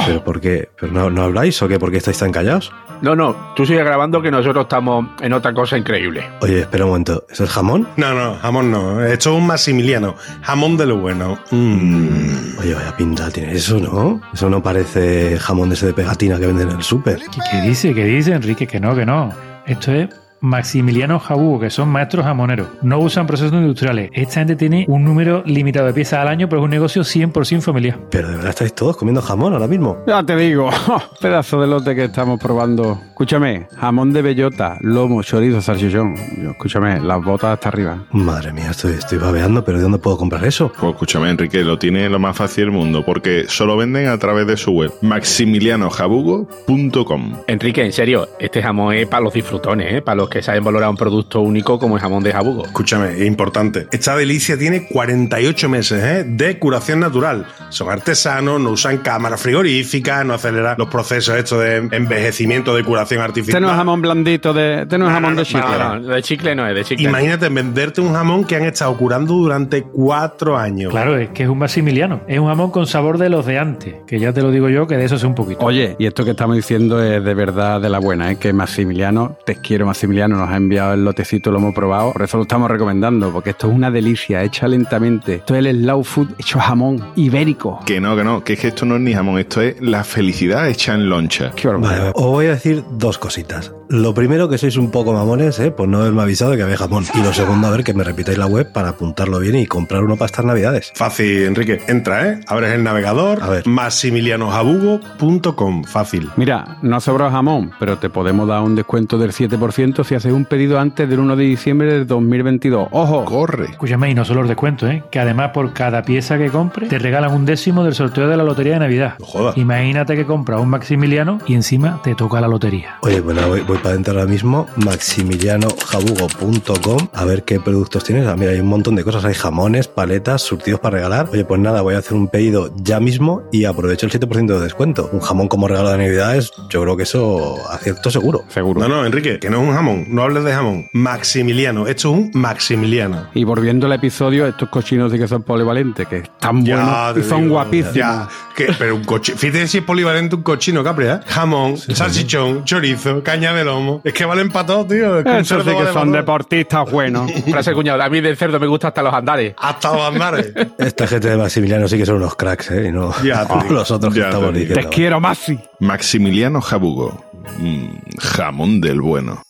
[0.05, 0.69] pero ¿por qué?
[0.79, 1.79] ¿Pero no, no habláis o qué?
[1.79, 2.71] ¿Por qué estáis tan callados?
[3.01, 6.25] No, no, tú sigues grabando que nosotros estamos en otra cosa increíble.
[6.41, 7.25] Oye, espera un momento.
[7.29, 7.87] ¿Es el jamón?
[7.97, 9.03] No, no, jamón no.
[9.03, 10.15] Esto es un Maximiliano.
[10.41, 11.37] Jamón de lo bueno.
[11.51, 12.57] Mm.
[12.59, 14.21] Oye, vaya pinta tiene eso, ¿no?
[14.33, 17.19] Eso no parece jamón de ese de pegatina que venden en el súper.
[17.19, 17.93] ¿Qué, qué dice?
[17.93, 18.65] ¿Qué dice, Enrique?
[18.65, 19.29] Que no, que no.
[19.67, 20.09] Esto es
[20.45, 22.67] Maximiliano Jabugo, que son maestros jamoneros.
[22.81, 24.09] No usan procesos industriales.
[24.13, 27.61] Esta gente tiene un número limitado de piezas al año, pero es un negocio 100%
[27.61, 27.99] familiar.
[28.11, 29.97] Pero de verdad estáis todos comiendo jamón ahora mismo.
[30.07, 30.69] Ya te digo,
[31.21, 33.01] pedazo de lote que estamos probando.
[33.09, 36.15] Escúchame, jamón de bellota, lomo, chorizo, salchichón.
[36.41, 38.03] Yo, escúchame, las botas hasta arriba.
[38.11, 40.71] Madre mía, estoy, estoy babeando, pero ¿de dónde puedo comprar eso?
[40.79, 44.47] Pues escúchame, Enrique, lo tiene lo más fácil del mundo, porque solo venden a través
[44.47, 47.33] de su web, maximilianojabugo.com.
[47.47, 50.01] Enrique, en serio, este jamón es para los disfrutones, ¿eh?
[50.01, 52.65] para los que saben valorar un producto único como el jamón de Jabugo.
[52.65, 53.87] Escúchame, es importante.
[53.91, 56.23] Esta delicia tiene 48 meses ¿eh?
[56.27, 57.45] de curación natural.
[57.69, 63.21] Son artesanos, no usan cámaras frigoríficas, no aceleran los procesos estos de envejecimiento de curación
[63.21, 63.57] artificial.
[63.57, 65.61] Este no es jamón blandito, de, este no es jamón de chicle.
[65.61, 67.07] No, no, de chicle no es, de chicle.
[67.07, 70.91] Imagínate venderte un jamón que han estado curando durante cuatro años.
[70.91, 72.21] Claro, es que es un Maximiliano.
[72.27, 74.87] Es un jamón con sabor de los de antes, que ya te lo digo yo,
[74.87, 75.65] que de eso sé un poquito.
[75.65, 78.37] Oye, y esto que estamos diciendo es de verdad de la buena, ¿eh?
[78.37, 82.37] que Maximiliano, te quiero Maximiliano, nos ha enviado el lotecito, lo hemos probado, por eso
[82.37, 85.35] lo estamos recomendando, porque esto es una delicia, hecha lentamente.
[85.35, 87.79] Esto es el slow food hecho jamón ibérico.
[87.85, 90.03] Que no, que no, que es que esto no es ni jamón, esto es la
[90.03, 91.51] felicidad hecha en loncha.
[91.55, 93.71] Qué Vale, os voy a decir dos cositas.
[93.87, 95.69] Lo primero, que sois un poco mamones, ¿eh?
[95.69, 97.05] Por no haberme avisado de que había jamón.
[97.13, 100.03] Y lo segundo, a ver, que me repitáis la web para apuntarlo bien y comprar
[100.03, 100.91] uno para estas navidades.
[100.95, 101.79] Fácil, Enrique.
[101.87, 102.41] Entra, ¿eh?
[102.47, 103.43] Abres el navegador.
[103.43, 103.67] A ver.
[103.67, 105.83] maximilianojabugo.com.
[105.83, 106.31] Fácil.
[106.35, 110.45] Mira, no sobra jamón, pero te podemos dar un descuento del 7% si haces un
[110.45, 112.87] pedido antes del 1 de diciembre del 2022.
[112.91, 113.25] ¡Ojo!
[113.25, 113.65] Corre.
[113.71, 115.03] Escúchame, y no solo los descuentos, ¿eh?
[115.11, 118.43] que además por cada pieza que compres te regalan un décimo del sorteo de la
[118.43, 119.15] lotería de Navidad.
[119.19, 119.57] No jodas.
[119.57, 122.97] Imagínate que compras un Maximiliano y encima te toca la lotería.
[123.01, 128.27] Oye, bueno, voy, voy para adentro ahora mismo, maximilianojabugo.com, a ver qué productos tienes.
[128.27, 129.25] Ah, mira, hay un montón de cosas.
[129.25, 131.29] Hay jamones, paletas, surtidos para regalar.
[131.31, 134.59] Oye, pues nada, voy a hacer un pedido ya mismo y aprovecho el 7% de
[134.59, 135.09] descuento.
[135.11, 138.43] Un jamón como regalo de Navidades, yo creo que eso acierto seguro.
[138.49, 138.81] Seguro.
[138.81, 139.94] No, no, Enrique, que no es un jamón.
[140.07, 140.87] No hables de jamón.
[140.93, 141.87] Maximiliano.
[141.87, 143.27] Esto es un Maximiliano.
[143.33, 147.43] Y volviendo al episodio, estos cochinos sí que son polivalentes, que están buenos y son
[147.43, 147.95] digo, guapísimos.
[147.95, 149.37] Ya, que, pero un cochino.
[149.37, 151.19] Fíjate si es polivalente un cochino, Capri, ¿eh?
[151.27, 154.01] Jamón, salchichón, chorizo, caña de lomo.
[154.03, 155.19] Es que valen para todo, tío.
[155.19, 157.31] Es que un Estos cerdo sí que vale son deportistas buenos.
[157.49, 159.53] Frase cuñado, a mí del cerdo me gusta hasta los andares.
[159.57, 160.53] Hasta los andares.
[160.77, 162.87] Esta gente de Maximiliano sí que son unos cracks, ¿eh?
[162.87, 164.81] Y no Ya te los otros que estamos diciendo.
[164.81, 165.59] Te quiero, Maxi.
[165.79, 167.23] Maximiliano Jabugo.
[167.59, 167.87] Mm,
[168.19, 169.41] jamón del bueno.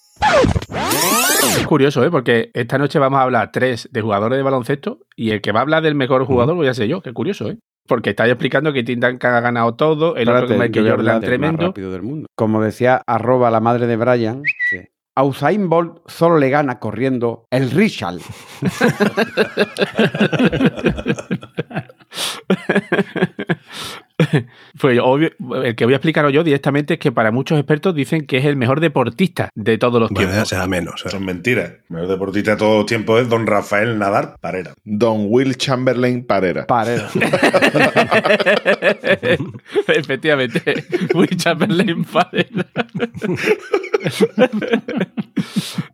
[1.57, 2.11] Es curioso, ¿eh?
[2.11, 5.59] Porque esta noche vamos a hablar tres de jugadores de baloncesto y el que va
[5.59, 7.01] a hablar del mejor jugador voy a ser yo.
[7.01, 7.57] Qué curioso, ¿eh?
[7.87, 11.21] Porque estáis explicando que Tim Duncan ha ganado todo, el otro que Michael Jordan más
[11.21, 11.67] tremendo.
[11.67, 12.27] rápido del mundo.
[12.35, 14.41] Como decía arroba la madre de Brian,
[15.15, 18.19] a Usain Bolt solo le gana corriendo el Richard.
[24.79, 25.31] Pues obvio,
[25.63, 28.45] el que voy a explicaros yo directamente es que para muchos expertos dicen que es
[28.45, 30.49] el mejor deportista de todos los Bueno, tiempos.
[30.49, 31.05] será menos.
[31.05, 31.09] ¿eh?
[31.09, 31.69] Son mentiras.
[31.89, 34.73] El mejor deportista de todo tiempo es Don Rafael Nadal Parera.
[34.83, 36.65] Don Will Chamberlain Parera.
[36.67, 37.07] Parero.
[39.87, 42.65] Efectivamente, Will Chamberlain Parera.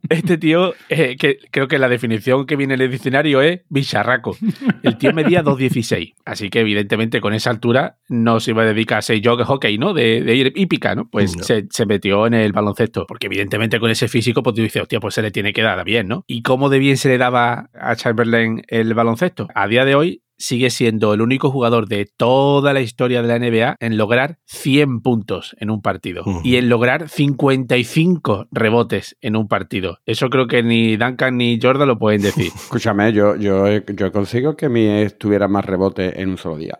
[0.09, 4.35] Este tío, eh, que creo que la definición que viene en el diccionario es bicharraco.
[4.83, 6.15] El tío medía 2,16.
[6.25, 9.77] Así que, evidentemente, con esa altura no se iba a dedicar a ser jog hockey,
[9.77, 9.93] ¿no?
[9.93, 11.07] De, de ir hípica, ¿no?
[11.09, 11.43] Pues No.
[11.43, 13.05] se, se metió en el baloncesto.
[13.07, 15.81] Porque, evidentemente, con ese físico, pues tú dices, hostia, pues se le tiene que dar
[15.85, 16.25] bien, ¿no?
[16.27, 19.47] ¿Y cómo de bien se le daba a Chamberlain el baloncesto?
[19.55, 23.39] A día de hoy, sigue siendo el único jugador de toda la historia de la
[23.39, 29.47] NBA en lograr 100 puntos en un partido y en lograr 55 rebotes en un
[29.47, 29.99] partido.
[30.05, 32.51] Eso creo que ni Duncan ni Jordan lo pueden decir.
[32.55, 36.79] Escúchame, yo, yo, yo consigo que mi ex tuviera más rebote en un solo día.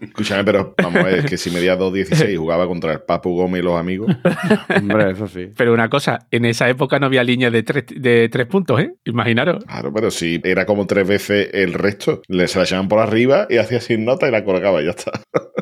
[0.00, 3.34] Escúchame, pero vamos a ver, es que si medía 2.16 y jugaba contra el Papu
[3.34, 4.14] Gómez y los amigos.
[4.76, 5.50] Hombre, eso sí.
[5.56, 8.94] Pero una cosa, en esa época no había línea de tres, de tres puntos, ¿eh?
[9.04, 9.64] Imaginaros.
[9.64, 13.46] Claro, pero si era como tres veces el resto, le se la echaban por arriba
[13.48, 15.12] y hacía sin nota y la colgaba y ya está.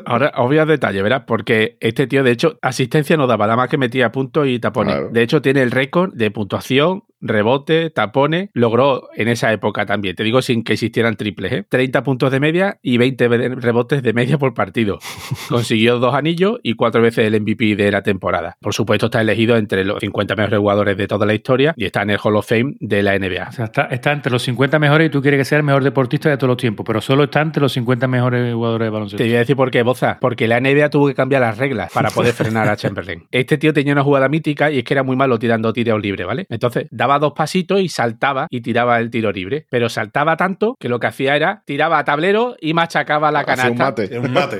[0.05, 1.23] Ahora a detalle, ¿verdad?
[1.25, 4.93] Porque este tío, de hecho, asistencia no daba, nada más que metía puntos y tapones.
[4.93, 5.09] Claro.
[5.11, 8.49] De hecho, tiene el récord de puntuación rebote, tapones.
[8.53, 11.65] Logró en esa época también, te digo sin que existieran triples, ¿eh?
[11.67, 14.99] 30 puntos de media y 20 rebotes de media por partido.
[15.49, 18.57] Consiguió dos anillos y cuatro veces el MVP de la temporada.
[18.59, 22.01] Por supuesto, está elegido entre los 50 mejores jugadores de toda la historia y está
[22.01, 23.47] en el Hall of Fame de la NBA.
[23.49, 25.83] O sea, está, está entre los 50 mejores y tú quieres que sea el mejor
[25.83, 29.17] deportista de todos los tiempos, pero solo está entre los 50 mejores jugadores de baloncesto.
[29.17, 30.17] Te voy a decir por qué, Boza.
[30.19, 33.23] Porque la NBA tuvo que cambiar las reglas para poder frenar a Chamberlain.
[33.31, 36.25] Este tío tenía una jugada mítica y es que era muy malo tirando tiros libres,
[36.27, 36.45] ¿vale?
[36.49, 39.65] Entonces daba dos pasitos y saltaba y tiraba el tiro libre.
[39.69, 43.71] Pero saltaba tanto que lo que hacía era tiraba a tablero y machacaba la canasta.
[43.71, 44.19] un mate.
[44.19, 44.59] Un mate.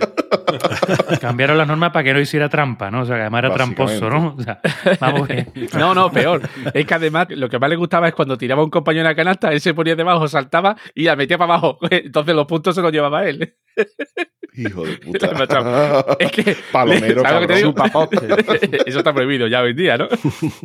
[1.19, 3.01] Cambiaron las normas para que no hiciera trampa, ¿no?
[3.01, 4.35] O sea, que además era tramposo, ¿no?
[4.37, 4.59] O sea,
[4.99, 5.47] vamos bien.
[5.77, 6.41] No, no, peor.
[6.73, 9.15] Es que además lo que más le gustaba es cuando tiraba un compañero en la
[9.15, 11.77] canasta, él se ponía debajo, saltaba y la metía para abajo.
[11.89, 13.55] Entonces los puntos se los llevaba él.
[14.53, 16.15] Hijo de puta.
[16.19, 16.55] es que.
[16.71, 17.73] Palomero, ¿sabes lo que te digo?
[18.85, 20.07] Eso está prohibido ya hoy en día, ¿no?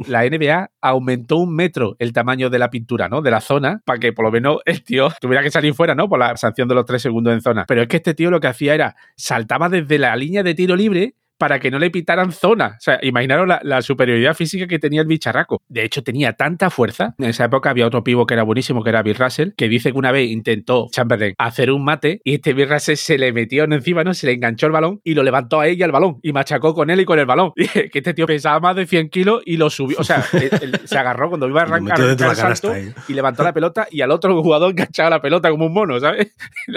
[0.07, 3.23] La NBA aumentó un metro el tamaño de la pintura, ¿no?
[3.23, 6.09] De la zona, para que por lo menos el tío tuviera que salir fuera, ¿no?
[6.09, 7.65] Por la sanción de los tres segundos en zona.
[7.67, 10.75] Pero es que este tío lo que hacía era saltaba desde la línea de tiro
[10.77, 12.75] libre para que no le pitaran zona.
[12.79, 15.61] O sea, imaginaros la, la superioridad física que tenía el bicharraco.
[15.69, 17.15] De hecho, tenía tanta fuerza.
[17.19, 19.93] En esa época había otro pivo que era buenísimo, que era Bill Russell, que dice
[19.93, 23.65] que una vez intentó Chamberlain hacer un mate y este Bill Russell se le metió
[23.65, 24.15] encima, ¿no?
[24.15, 26.91] Se le enganchó el balón y lo levantó a ella el balón y machacó con
[26.91, 27.53] él y con el balón.
[27.93, 29.99] Que este tío pesaba más de 100 kilos y lo subió.
[29.99, 32.73] O sea, él- él se agarró cuando iba a arrancar el salto
[33.09, 36.35] y levantó la pelota y al otro jugador enganchaba la pelota como un mono, ¿sabes?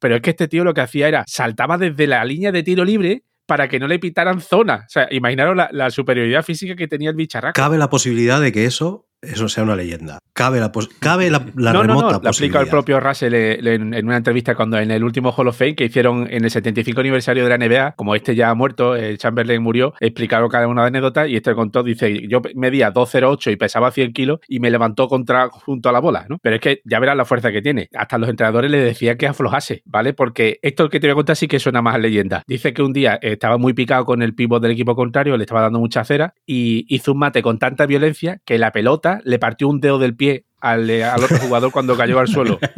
[0.00, 2.84] Pero es que este tío lo que hacía era saltaba desde la línea de tiro
[2.84, 4.84] libre para que no le pitaran zona.
[4.86, 7.54] O sea, imaginaros la, la superioridad física que tenía el bicharraco.
[7.54, 10.18] Cabe la posibilidad de que eso, eso sea una leyenda.
[10.32, 14.04] Cabe la, cabe la, la no, no, remota no, lo explica el propio Russell en,
[14.04, 17.44] una entrevista cuando en el último Hall of Fame que hicieron en el 75 aniversario
[17.44, 20.88] de la NBA, como este ya ha muerto, eh, Chamberlain murió, explicaron cada una de
[20.88, 25.06] anécdotas y este contó, dice, yo medía 2.08 y pesaba 100 kilos y me levantó
[25.06, 26.38] contra junto a la bola, ¿no?
[26.42, 27.88] Pero es que ya verás la fuerza que tiene.
[27.94, 30.14] Hasta los entrenadores le decían que aflojase, ¿vale?
[30.14, 32.42] Porque esto que te voy a contar sí que suena más a leyenda.
[32.48, 35.44] Dice que un día eh, estaba muy picado con el pívot del equipo contrario, le
[35.44, 39.38] estaba dando mucha cera y hizo un mate con tanta violencia que la pelota le
[39.38, 42.58] partió un dedo del pie al, al otro jugador cuando cayó al suelo.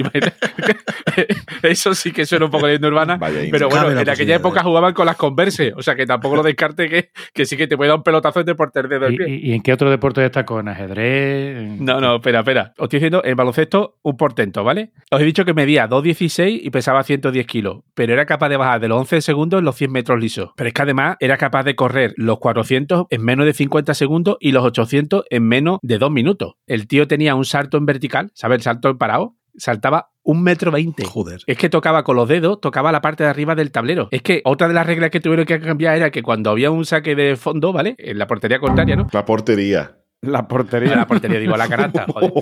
[1.63, 3.17] Eso sí que suena un poco leyenda urbana.
[3.17, 6.43] Vaya Pero bueno, en aquella época jugaban con las Converse, o sea que tampoco lo
[6.43, 9.05] descarte que, que sí que te puede dar un pelotazo y te porte el dedo
[9.07, 9.29] del ¿Y, pie.
[9.29, 10.61] y- y en qué otro deporte destacó?
[10.61, 11.59] ¿En ajedrez?
[11.59, 12.73] ¿En- No, no, espera, espera.
[12.79, 14.91] Os estoy diciendo en baloncesto un portento, ¿vale?
[15.11, 18.81] Os he dicho que medía 2,16 y pesaba 110 kilos, pero era capaz de bajar
[18.81, 20.51] de los 11 segundos en los 100 metros lisos.
[20.57, 24.37] Pero es que además era capaz de correr los 400 en menos de 50 segundos
[24.41, 26.55] y los 800 en menos de 2 minutos.
[26.67, 28.57] El tío tenía un salto en vertical, ¿sabes?
[28.59, 29.37] El salto en parado.
[29.57, 31.05] Saltaba un metro veinte.
[31.05, 31.41] Joder.
[31.47, 34.09] Es que tocaba con los dedos, tocaba la parte de arriba del tablero.
[34.11, 36.85] Es que otra de las reglas que tuvieron que cambiar era que cuando había un
[36.85, 37.95] saque de fondo, ¿vale?
[37.99, 39.07] En la portería contraria, ¿no?
[39.13, 39.97] La portería.
[40.23, 40.97] La portería.
[40.97, 42.33] La portería, digo, la canasta, joder.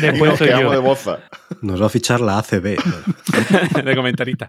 [0.00, 0.70] Después Nos soy quedamos yo.
[0.70, 1.18] de boza.
[1.62, 2.76] Nos va a fichar la ACB.
[3.84, 4.48] de comentarista.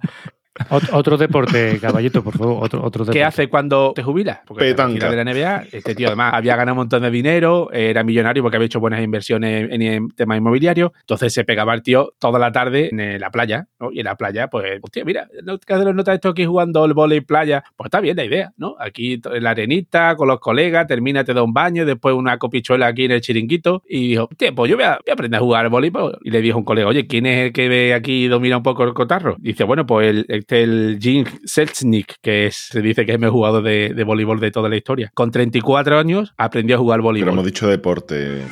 [0.69, 2.63] Ot- otro deporte, caballito, por favor.
[2.63, 3.19] Otro, otro deporte.
[3.19, 4.39] ¿Qué hace cuando te jubilas?
[4.45, 5.10] Porque Petanca.
[5.10, 8.58] de la NBA, este tío además había ganado un montón de dinero, era millonario porque
[8.58, 12.52] había hecho buenas inversiones en, en temas inmobiliarios, entonces se pegaba el tío toda la
[12.52, 13.91] tarde en eh, la playa, ¿no?
[13.91, 16.93] Y en la playa, pues, hostia, mira, ¿no que los notas esto aquí jugando el
[16.93, 17.63] vóley playa?
[17.76, 18.76] Pues está bien la idea, ¿no?
[18.80, 22.88] Aquí en la arenita, con los colegas, termina, te da un baño, después una copichuela
[22.88, 25.41] aquí en el chiringuito, y dijo, hostia, pues yo voy a, voy a aprender a
[25.41, 26.17] jugar al voleibol.
[26.24, 28.63] Y le dijo un colega, oye, ¿quién es el que ve aquí y domina un
[28.63, 29.36] poco el cotarro?
[29.39, 33.33] Dice, bueno, pues el, el Jim Selznick, que es, se dice que es el mejor
[33.33, 35.12] jugador de, de voleibol de toda la historia.
[35.13, 37.33] Con 34 años aprendió a jugar Pero voleibol.
[37.33, 38.43] hemos dicho deporte.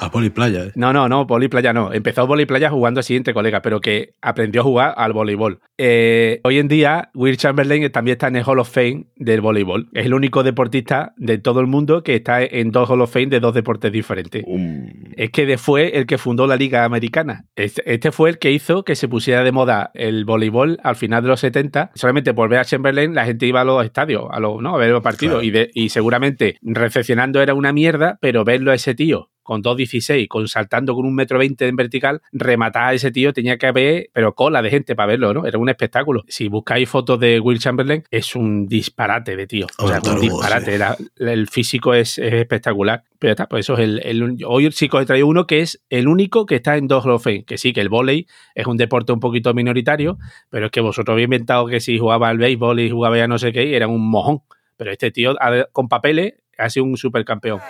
[0.00, 0.72] A poli playa, ¿eh?
[0.74, 1.92] No, no, no, vóley playa no.
[1.92, 5.60] Empezó vóley playa jugando así entre colegas, pero que aprendió a jugar al voleibol.
[5.78, 9.88] Eh, hoy en día, Will Chamberlain también está en el Hall of Fame del voleibol.
[9.92, 13.26] Es el único deportista de todo el mundo que está en dos Hall of Fame
[13.26, 14.42] de dos deportes diferentes.
[14.46, 17.44] Un- Es que fue el que fundó la Liga Americana.
[17.56, 21.22] Este, este fue el que hizo que se pusiera de moda el voleibol al final
[21.22, 21.90] de los 70.
[21.94, 24.74] Solamente por ver a Chamberlain, la gente iba a los estadios, a, los, ¿no?
[24.74, 25.36] a ver los partidos.
[25.40, 25.46] Claro.
[25.46, 30.26] Y, de- y seguramente recepcionando era una mierda, pero verlo a ese tío con 2.16,
[30.28, 34.10] con saltando con un metro veinte en vertical, rematar a ese tío tenía que haber,
[34.12, 35.46] pero cola de gente para verlo, ¿no?
[35.46, 36.24] Era un espectáculo.
[36.28, 39.66] Si buscáis fotos de Will Chamberlain, es un disparate de tío.
[39.78, 40.72] O sea, un disparate.
[40.72, 40.78] sí.
[40.78, 43.04] La- la- el físico es, es espectacular.
[43.18, 45.46] Pero ya está, pues eso es el, el- Hoy sí que os he traído uno
[45.46, 47.44] que es el único que está en dos Hall of Fame.
[47.44, 50.18] Que sí, que el vóley es un deporte un poquito minoritario,
[50.50, 53.38] pero es que vosotros habéis inventado que si jugaba al béisbol y jugaba ya no
[53.38, 54.40] sé qué, era un mojón.
[54.76, 55.34] Pero este tío,
[55.72, 57.60] con papeles, ha sido un supercampeón.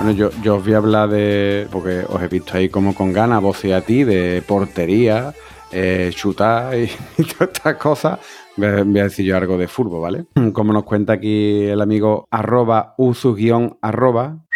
[0.00, 3.42] Bueno, yo, os voy a hablar de, porque os he visto ahí como con ganas,
[3.42, 5.34] vos y a ti, de portería,
[5.72, 8.20] eh, chutar y, todas estas cosas.
[8.56, 10.26] Voy a, decir yo algo de fútbol, ¿vale?
[10.52, 14.46] Como nos cuenta aquí el amigo arroba usus-arroba,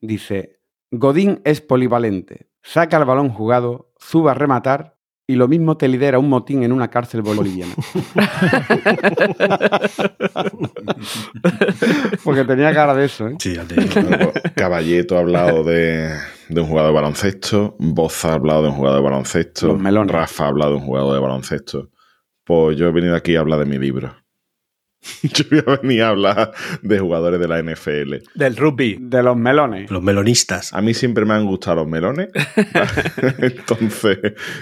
[0.00, 4.96] dice, Godín es polivalente, saca el balón jugado, sube a rematar
[5.30, 7.72] y lo mismo te lidera un motín en una cárcel boliviana.
[12.24, 13.36] Porque tenía cara de eso, ¿eh?
[13.38, 14.00] Sí, ya te digo.
[14.00, 16.10] Luego, Caballeto ha hablado de,
[16.48, 20.12] de un jugador de baloncesto, Boza ha hablado de un jugador de baloncesto, Los melones.
[20.12, 21.90] Rafa ha hablado de un jugador de baloncesto.
[22.42, 24.12] Pues yo he venido aquí a hablar de mi libro.
[25.22, 28.16] yo voy a venir a hablar de jugadores de la NFL.
[28.34, 28.98] Del rugby.
[29.00, 29.90] De los melones.
[29.90, 30.72] Los melonistas.
[30.72, 32.28] A mí siempre me han gustado los melones.
[33.38, 34.18] Entonces,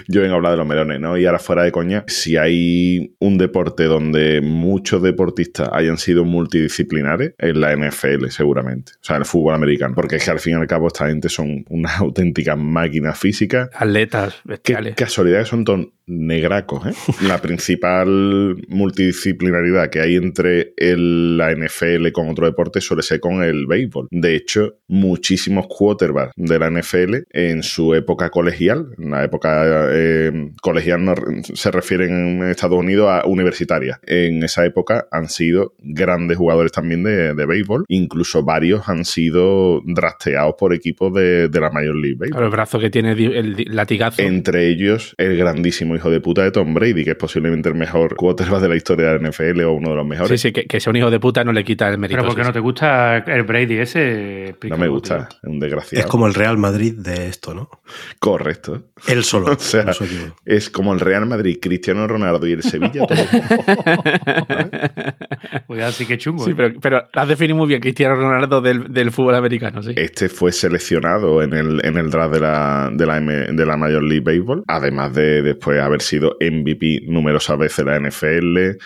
[0.07, 1.17] yo vengo a hablar de los melones, ¿no?
[1.17, 7.33] Y ahora fuera de coña, si hay un deporte donde muchos deportistas hayan sido multidisciplinares,
[7.37, 8.93] es la NFL, seguramente.
[8.95, 9.93] O sea, el fútbol americano.
[9.95, 13.69] Porque es que al fin y al cabo esta gente son unas auténticas máquinas físicas.
[13.73, 14.95] Atletas Qué bestiales.
[14.95, 15.65] casualidad que son
[16.09, 16.93] negracos, ¿eh?
[17.27, 23.43] La principal multidisciplinaridad que hay entre el- la NFL con otro deporte suele ser con
[23.43, 24.07] el béisbol.
[24.11, 30.51] De hecho, muchísimos quarterbacks de la NFL en su época colegial, en la época eh,
[30.61, 33.99] colegial no, se refieren en Estados Unidos a universitaria.
[34.05, 37.85] En esa época han sido grandes jugadores también de, de béisbol.
[37.87, 42.31] Incluso varios han sido drafteados por equipos de, de la Major League Baseball.
[42.31, 44.21] Claro, el brazo que tiene el latigazo.
[44.21, 48.15] Entre ellos, el grandísimo hijo de puta de Tom Brady, que es posiblemente el mejor
[48.15, 50.41] quarterback de la historia de la NFL o uno de los Sí, mejores.
[50.41, 52.17] sí, que, que sea un hijo de puta no le quita el mérito.
[52.17, 54.55] Pero porque sí, no te gusta el Brady ese.
[54.69, 55.37] No me gusta, tío.
[55.43, 56.03] es un desgraciado.
[56.05, 57.69] Es como el Real Madrid de esto, ¿no?
[58.19, 58.83] Correcto.
[59.07, 59.47] Él solo.
[59.59, 59.91] O sea, no.
[60.45, 63.05] Es como el Real Madrid, Cristiano Ronaldo y el Sevilla.
[63.05, 63.17] todo.
[65.67, 66.43] Pues ya sí que chungo.
[66.45, 66.53] Sí, ¿eh?
[66.55, 69.93] pero, pero has definido muy bien Cristiano Ronaldo del, del fútbol americano, sí.
[69.95, 73.77] Este fue seleccionado en el, en el draft de la, de, la M- de la
[73.77, 78.77] Major League Baseball, además de después haber sido MVP numerosas veces de la NFL,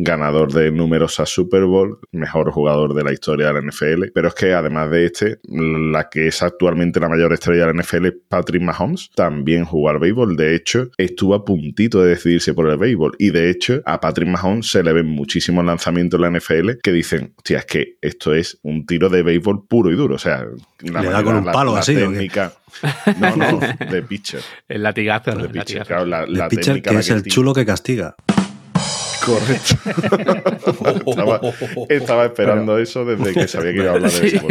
[0.00, 4.04] ganador de numerosas Super Bowl, mejor jugador de la historia de la NFL.
[4.14, 7.82] Pero es que además de este, la que es actualmente la mayor estrella de la
[7.82, 10.36] NFL, Patrick Mahomes, también jugó al béisbol.
[10.36, 13.16] De hecho, estuvo a puntito de decidirse por el béisbol.
[13.18, 16.92] Y de hecho, a Patrick Mahomes se le ven muchísimos lanzamientos en la NFL que
[16.92, 20.14] dicen, hostia, es que esto es un tiro de béisbol puro y duro.
[20.14, 20.46] O sea,
[20.82, 22.52] la Le da con un palo así, técnica.
[23.18, 24.40] No, no, de pitcher.
[24.68, 25.32] El latigazo.
[25.32, 25.38] ¿no?
[25.38, 25.88] De El pitcher, latigazo.
[25.88, 27.34] claro, la, El la pitcher técnica que es el tiene.
[27.34, 28.14] chulo que castiga.
[29.24, 29.74] Correcto.
[31.10, 31.40] estaba,
[31.88, 34.46] estaba esperando eso desde que sabía que iba a hablar de eso.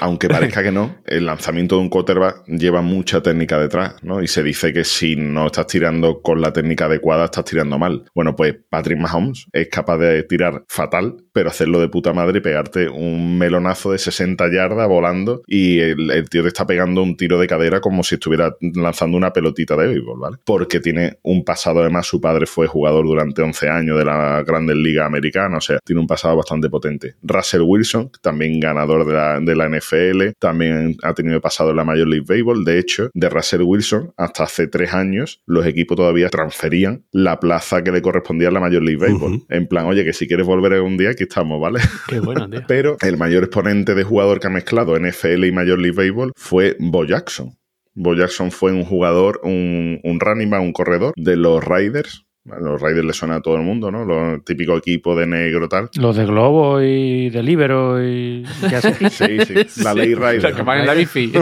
[0.00, 4.22] Aunque parezca que no, el lanzamiento de un quarterback lleva mucha técnica detrás, ¿no?
[4.22, 8.04] Y se dice que si no estás tirando con la técnica adecuada, estás tirando mal.
[8.14, 12.40] Bueno, pues Patrick Mahomes es capaz de tirar fatal, pero hacerlo de puta madre y
[12.40, 17.16] pegarte un melonazo de 60 yardas volando y el, el tío te está pegando un
[17.16, 20.36] tiro de cadera como si estuviera lanzando una pelotita de béisbol, ¿vale?
[20.44, 24.76] Porque tiene un pasado, además, su padre fue jugador durante 11 años de la Grandes
[24.76, 27.16] Ligas Americanas, o sea, tiene un pasado bastante potente.
[27.22, 31.84] Russell Wilson, también ganador de la, de la NFL, también ha tenido pasado en la
[31.84, 32.64] Major League Baseball.
[32.64, 37.82] De hecho, de Russell Wilson, hasta hace tres años, los equipos todavía transferían la plaza
[37.82, 39.44] que le correspondía a la Major League Baseball.
[39.48, 41.80] En plan, oye, que si quieres volver algún día, aquí estamos, ¿vale?
[42.08, 42.62] Qué bueno, tío.
[42.68, 46.76] Pero el mayor exponente de jugador que ha mezclado NFL y Major League Baseball fue
[46.78, 47.56] Bo Jackson.
[47.94, 52.26] Bo Jackson fue un jugador, un, un running back, un corredor de los Raiders.
[52.44, 54.04] Los Raiders le suena a todo el mundo, ¿no?
[54.04, 55.88] Los típicos equipos de negro tal.
[55.94, 58.44] Los de Globo y de Libero y.
[58.68, 59.08] ¿qué hace?
[59.08, 60.50] Sí, sí, la ley Raider.
[60.50, 61.32] Los que van en la bici.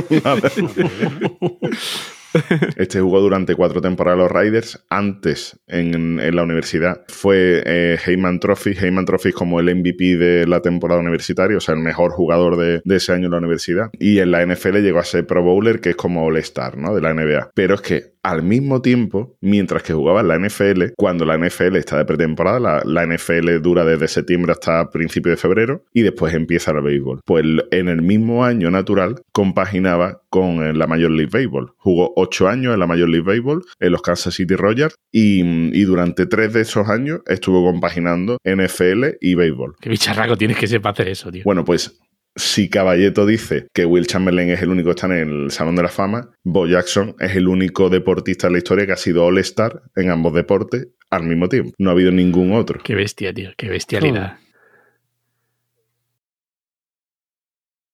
[2.77, 4.85] Este jugó durante cuatro temporadas los Raiders.
[4.89, 8.73] Antes, en, la universidad, fue eh, Heyman Trophy.
[8.73, 12.81] Heyman Trophy como el MVP de la temporada universitaria, o sea, el mejor jugador de,
[12.85, 13.91] de ese año en la universidad.
[13.99, 16.95] Y en la NFL llegó a ser Pro Bowler, que es como All-Star, ¿no?
[16.95, 17.51] De la NBA.
[17.55, 21.77] Pero es que al mismo tiempo, mientras que jugaba en la NFL, cuando la NFL
[21.77, 26.35] está de pretemporada, la, la NFL dura desde septiembre hasta principio de febrero y después
[26.35, 27.21] empieza el béisbol.
[27.25, 31.73] Pues en el mismo año natural compaginaba con la Major League Baseball.
[31.77, 35.85] Jugó ocho años en la Major League Baseball, en los Kansas City Royals, y, y
[35.85, 39.77] durante tres de esos años estuvo compaginando NFL y béisbol.
[39.81, 41.43] Qué bicharraco tienes que ser para hacer eso, tío.
[41.45, 42.01] Bueno, pues
[42.35, 45.83] si Caballeto dice que Will Chamberlain es el único que está en el Salón de
[45.83, 49.83] la Fama, Bo Jackson es el único deportista en la historia que ha sido All-Star
[49.97, 51.73] en ambos deportes al mismo tiempo.
[51.79, 52.81] No ha habido ningún otro.
[52.83, 53.51] Qué bestia, tío.
[53.57, 54.39] Qué bestialidad.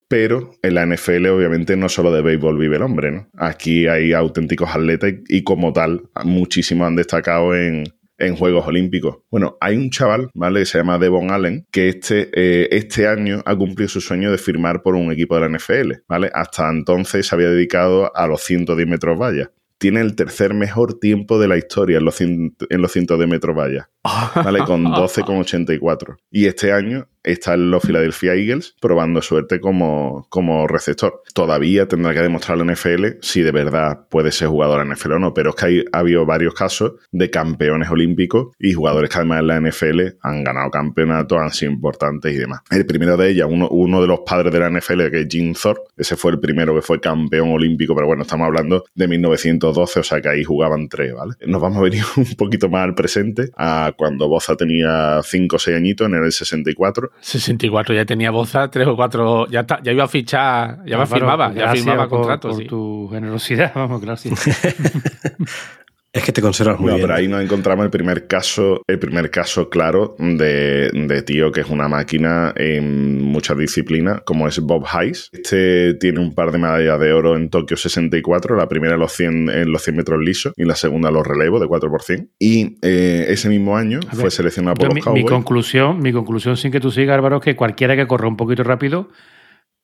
[0.07, 3.29] Pero en la NFL, obviamente, no solo de béisbol vive el hombre, ¿no?
[3.35, 7.85] Aquí hay auténticos atletas y, y como tal, muchísimos han destacado en,
[8.19, 9.19] en Juegos Olímpicos.
[9.31, 10.61] Bueno, hay un chaval, ¿vale?
[10.61, 14.39] Que se llama Devon Allen, que este, eh, este año ha cumplido su sueño de
[14.39, 16.31] firmar por un equipo de la NFL, ¿vale?
[16.35, 21.39] Hasta entonces se había dedicado a los 110 metros vallas tiene el tercer mejor tiempo
[21.39, 23.87] de la historia en los, en los cientos de metros vallas,
[24.35, 24.61] ¿vale?
[24.65, 26.17] Con 12,84.
[26.31, 31.23] Y este año está en los Philadelphia Eagles probando suerte como, como receptor.
[31.35, 35.19] Todavía tendrá que demostrar la NFL si de verdad puede ser jugador en NFL o
[35.19, 39.41] no, pero es que ha habido varios casos de campeones olímpicos y jugadores que además
[39.41, 42.61] en la NFL han ganado campeonatos, han sido importantes y demás.
[42.71, 45.55] El primero de ellas, uno, uno de los padres de la NFL, que es Jim
[45.55, 50.01] Thorpe, ese fue el primero que fue campeón olímpico, pero bueno, estamos hablando de 1912,
[50.01, 51.35] o sea que ahí jugaban tres, ¿vale?
[51.47, 55.59] Nos vamos a venir un poquito más al presente, a cuando Boza tenía 5 o
[55.59, 60.05] 6 añitos, en el 64, 64 ya tenía Boza, 3 o 4, ya, ya iba
[60.05, 62.57] a fichar, ya me firmaba, ya firmaba contratos.
[62.57, 64.39] Por tu generosidad, vamos, gracias.
[66.11, 67.07] Es que te conservas muy no, bien.
[67.07, 71.61] pero ahí nos encontramos el primer caso, el primer caso claro de, de, tío que
[71.61, 75.29] es una máquina en muchas disciplinas, como es Bob Hayes.
[75.33, 79.13] Este tiene un par de medallas de oro en Tokio 64, la primera en los
[79.13, 82.31] 100, en los 100 metros lisos y la segunda en los relevos de 4%.
[82.39, 85.25] Y eh, ese mismo año ver, fue seleccionado por los mi, Cowboys.
[85.25, 88.37] Mi conclusión, mi conclusión, sin que tú sigas, Álvaro, es que cualquiera que corra un
[88.39, 89.11] poquito rápido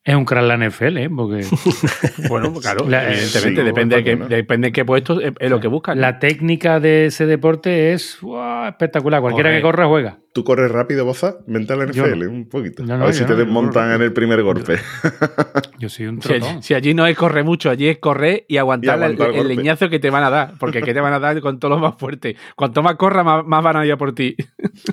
[0.05, 1.11] es un crack la NFL, ¿eh?
[1.11, 1.47] Porque.
[2.29, 4.29] bueno, claro, la, evidentemente, sí, depende, de qué, no.
[4.29, 5.99] depende de qué puesto es, es lo que buscan.
[5.99, 9.23] La técnica de ese deporte es wow, espectacular.
[9.23, 9.59] Cualquiera Corre.
[9.59, 10.19] que corra juega.
[10.35, 11.37] ¿Tú corres rápido, Boza?
[11.47, 12.31] Vente a la NFL no.
[12.33, 12.85] un poquito.
[12.85, 14.79] No, a ver si te desmontan en el primer golpe.
[15.79, 18.99] Yo soy un si, si, allí no es correr mucho, allí es correr y aguantar,
[18.99, 20.55] y aguantar el, el, leñazo que te van a dar.
[20.59, 22.35] Porque que te van a dar con todo lo más fuerte.
[22.57, 24.35] Cuanto más corra, más, más van a ir a por ti.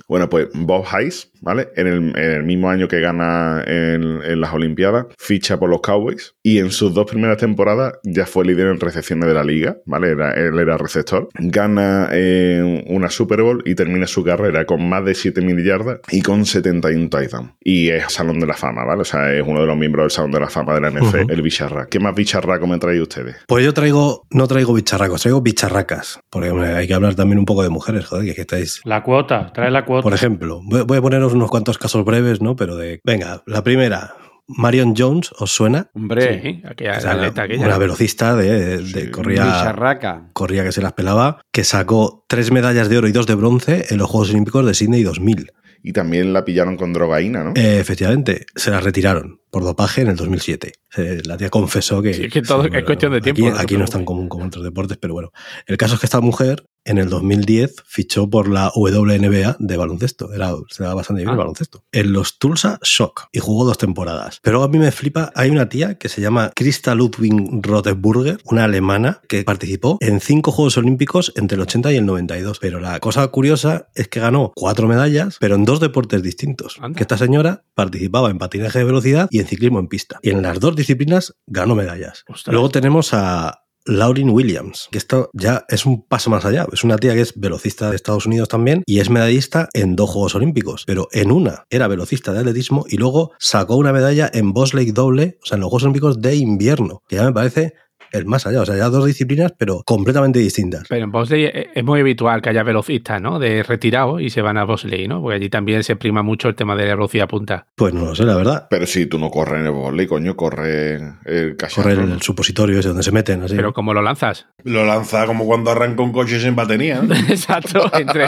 [0.08, 1.70] Bueno, pues Bob Hayes, ¿vale?
[1.76, 5.82] En el, en el mismo año que gana en, en, las Olimpiadas, ficha por los
[5.82, 9.78] Cowboys y en sus dos primeras temporadas ya fue líder en recepciones de la liga,
[9.86, 10.10] ¿vale?
[10.12, 11.30] Era, él era receptor.
[11.40, 16.22] Gana eh, una Super Bowl y termina su carrera con más de 7.000 yardas y
[16.22, 17.52] con 71 touchdowns.
[17.62, 19.02] Y es Salón de la Fama, ¿vale?
[19.02, 21.04] O sea, es uno de los miembros del Salón de la Fama de la NFL,
[21.04, 21.32] uh -huh.
[21.32, 21.88] el bicharra.
[21.88, 23.38] ¿Qué más bicharraco me trae ustedes?
[23.48, 26.20] Pues yo traigo, no traigo bicharracos, traigo bicharracas.
[26.30, 28.82] Porque hay que hablar también un poco de mujeres, joder, que, que estáis...
[28.86, 30.04] La cuota, trae la cuota.
[30.04, 32.56] Por ejemplo, voy a poneros unos cuantos casos breves, ¿no?
[32.56, 33.00] Pero de...
[33.04, 34.16] Venga, la primera,
[34.48, 35.90] Marion Jones, ¿os suena?
[35.94, 37.66] Hombre, sí, aquella, o sea, atleta, aquella.
[37.66, 40.30] Una velocista de, de, de Sí, corría, bicharraca.
[40.34, 43.86] corría que se las pelaba, que sacó tres medallas de oro y dos de bronce
[43.90, 45.52] en los Juegos Olímpicos de Sydney 2000.
[45.84, 47.54] Y también la pillaron con drogaína, ¿no?
[47.56, 50.74] Eh, efectivamente, se la retiraron por dopaje en el 2007.
[50.98, 52.14] Eh, la tía confesó que...
[52.14, 53.48] Sí, es que todo es cuestión de tiempo.
[53.48, 55.32] Aquí, aquí no es tan común como en otros deportes, pero bueno.
[55.66, 60.34] El caso es que esta mujer en el 2010 fichó por la WNBA de baloncesto.
[60.34, 61.34] Era, se daba bastante bien Ah.
[61.34, 61.84] el baloncesto.
[61.92, 64.40] En los Tulsa Shock y jugó dos temporadas.
[64.42, 68.64] Pero a mí me flipa, hay una tía que se llama Krista Ludwig Rotenburger, una
[68.66, 72.60] alemana que participó en cinco Juegos Olímpicos entre el 80 y el 92.
[72.60, 76.78] Pero la cosa curiosa es que ganó cuatro medallas, pero en dos deportes distintos.
[76.82, 76.98] Anda.
[76.98, 80.20] Que esta señora participaba en patinaje de velocidad y en ciclismo en pista.
[80.22, 82.24] Y en las dos disciplinas ganó medallas.
[82.28, 82.54] Ostras.
[82.54, 86.68] Luego tenemos a Lauren Williams, que esto ya es un paso más allá.
[86.72, 90.10] Es una tía que es velocista de Estados Unidos también y es medallista en dos
[90.10, 94.54] Juegos Olímpicos, pero en una era velocista de atletismo y luego sacó una medalla en
[94.54, 97.74] bobsleigh doble, o sea, en los Juegos Olímpicos de invierno, que ya me parece
[98.12, 98.62] el más allá.
[98.62, 100.84] O sea, ya dos disciplinas, pero completamente distintas.
[100.90, 103.40] Pero en bobsleigh es- es muy habitual que haya velocistas, ¿no?
[103.40, 105.22] De retirado y se van a bobsleigh, ¿no?
[105.22, 107.68] Porque allí también se prima mucho el tema de la velocidad punta.
[107.76, 108.68] Pues no lo sé, la verdad.
[108.70, 110.96] Pero si tú no corres en el volley, coño, corre
[111.26, 111.84] el cacharro.
[111.84, 112.14] Correr ¿no?
[112.16, 113.56] el supositorio ese donde se meten, así.
[113.56, 114.48] Pero ¿cómo lo lanzas?
[114.64, 117.02] Lo lanza como cuando arranca un coche sin batería.
[117.02, 117.14] ¿no?
[117.30, 118.26] Exacto, entre,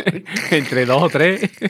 [0.50, 1.50] entre dos o tres.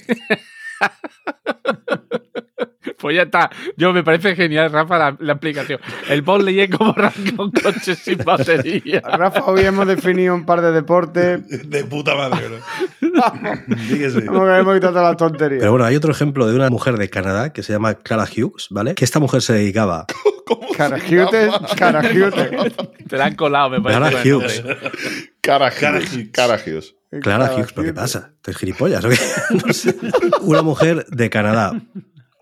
[3.07, 3.51] Pues ya está.
[3.77, 5.79] Yo me parece genial, Rafa, la, la explicación.
[6.09, 9.01] El bobsleigh es como arrancar un coche sin batería.
[9.01, 11.71] Rafa, hoy hemos definido un par de deportes.
[11.71, 12.49] De puta madre,
[13.01, 13.23] ¿no?
[13.89, 14.27] Dígase.
[14.27, 15.61] Como que hemos quitado las tonterías.
[15.61, 18.67] Pero bueno, hay otro ejemplo de una mujer de Canadá que se llama Clara Hughes,
[18.71, 18.97] ¿vale?
[18.97, 20.07] Que esta mujer se dedicaba
[20.77, 22.73] Carajute, carajute.
[23.09, 24.01] Te la han colado, me parece.
[24.01, 24.39] Clara bueno.
[24.39, 24.65] Hughes.
[25.41, 26.05] Caragios.
[26.33, 26.97] Caragios.
[27.23, 28.33] Clara Hughes, ¿pero qué pasa?
[28.35, 29.19] ¿Estáis gilipollas o qué?
[29.65, 29.95] No sé.
[30.41, 31.73] Una mujer de Canadá,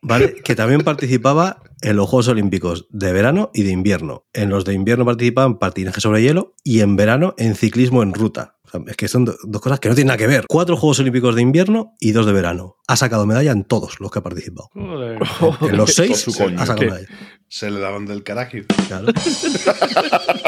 [0.04, 0.34] ¿vale?
[0.44, 4.26] Que también participaba en los Juegos Olímpicos de verano y de invierno.
[4.32, 8.14] En los de invierno participaba en patinaje sobre hielo y en verano en ciclismo en
[8.14, 8.56] ruta.
[8.66, 10.44] O sea, es que son do- dos cosas que no tienen nada que ver.
[10.48, 12.76] Cuatro Juegos Olímpicos de invierno y dos de verano.
[12.88, 14.68] Ha sacado medalla en todos los que ha participado.
[14.72, 15.18] Joder.
[15.62, 16.56] En los seis su coño.
[16.60, 17.08] ha sacado medalla.
[17.48, 18.58] Se le daban del carajo.
[18.88, 19.12] Claro.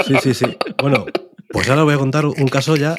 [0.07, 0.47] Sí, sí, sí.
[0.81, 1.07] Bueno,
[1.51, 2.97] pues ahora voy a contar un caso ya.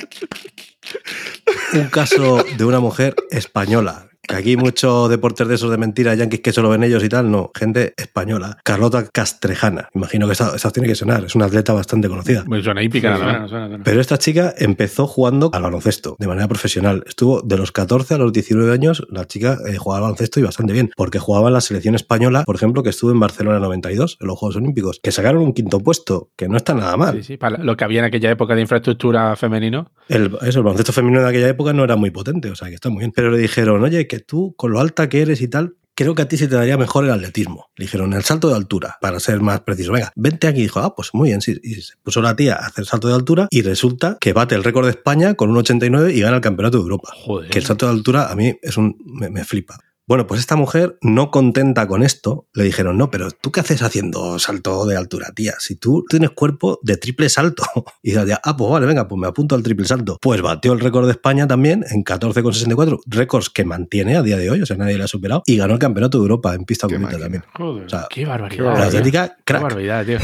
[1.73, 6.41] Un caso de una mujer española Que aquí muchos deportes de esos de mentira, yanquis
[6.41, 8.57] que solo ven ellos y tal, no, gente española.
[8.63, 12.43] Carlota Castrejana, imagino que esa, esa tiene que sonar, es una atleta bastante conocida.
[12.45, 13.49] Pues suena hípica, Sí, nada suena, más.
[13.49, 13.83] suena, suena.
[13.83, 17.03] Pero esta chica empezó jugando al baloncesto de manera profesional.
[17.07, 20.43] Estuvo de los 14 a los 19 años, la chica eh, jugaba al baloncesto y
[20.43, 24.17] bastante bien, porque jugaba en la selección española, por ejemplo, que estuvo en Barcelona 92,
[24.19, 27.15] en los Juegos Olímpicos, que sacaron un quinto puesto, que no está nada mal.
[27.17, 29.91] Sí, sí, para lo que había en aquella época de infraestructura femenino.
[30.09, 32.75] El, eso, el baloncesto femenino de aquella época no era muy potente, o sea que
[32.75, 33.11] está muy bien.
[33.15, 36.21] Pero le dijeron, oye, que tú, con lo alta que eres y tal, creo que
[36.21, 37.71] a ti se te daría mejor el atletismo.
[37.75, 39.91] Le dijeron, el salto de altura, para ser más preciso.
[39.91, 40.59] Venga, vente aquí.
[40.59, 41.59] Y dijo, ah, pues muy bien, sí.
[41.63, 44.63] Y se puso la tía a hacer salto de altura y resulta que bate el
[44.63, 47.09] récord de España con un 89 y gana el campeonato de Europa.
[47.25, 47.49] Joder.
[47.49, 48.95] Que el salto de altura a mí es un.
[49.05, 49.79] me, me flipa.
[50.07, 53.81] Bueno, pues esta mujer, no contenta con esto, le dijeron, no, pero ¿tú qué haces
[53.81, 55.55] haciendo salto de altura, tía?
[55.59, 57.63] Si tú tienes cuerpo de triple salto.
[58.01, 60.17] Y decía, ah, pues vale, venga, pues me apunto al triple salto.
[60.21, 64.49] Pues batió el récord de España también en 14,64, récords que mantiene a día de
[64.49, 66.87] hoy, o sea, nadie le ha superado, y ganó el campeonato de Europa en pista
[66.87, 67.19] máquina.
[67.19, 67.43] también.
[67.57, 67.85] Joder.
[67.85, 68.77] O sea, Qué barbaridad.
[68.77, 69.61] la atlética, Qué crack.
[69.63, 70.19] barbaridad, tío.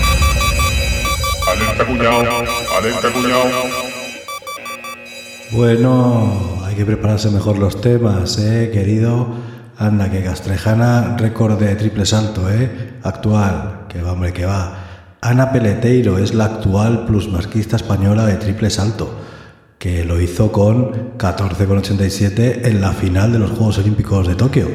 [1.52, 2.46] Alerta cuñado,
[2.80, 3.50] alerta cuñado.
[5.52, 9.28] Bueno, hay que prepararse mejor los temas, ¿eh, querido?
[9.78, 13.00] Anda, que Castrejana, récord de triple salto, ¿eh?
[13.04, 15.18] Actual, que va, hombre, que va.
[15.22, 19.20] Ana Peleteiro es la actual plusmarquista española de triple salto,
[19.80, 24.68] que lo hizo con 14,87 en la final de los Juegos Olímpicos de Tokio.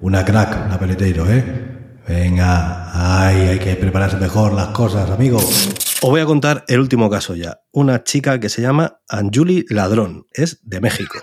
[0.00, 2.00] Una crack, la Peleteiro, ¿eh?
[2.06, 2.90] Venga,
[3.24, 5.38] ay, hay que prepararse mejor las cosas, amigo.
[5.38, 7.60] Os voy a contar el último caso ya.
[7.72, 10.26] Una chica que se llama Anjuli Ladrón.
[10.32, 11.18] Es de México.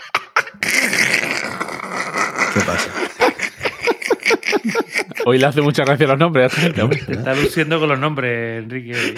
[2.53, 3.00] ¿Qué pasa?
[5.25, 6.53] Hoy le hace mucha gracia los nombres.
[6.53, 9.15] Te está luciendo con los nombres, Enrique.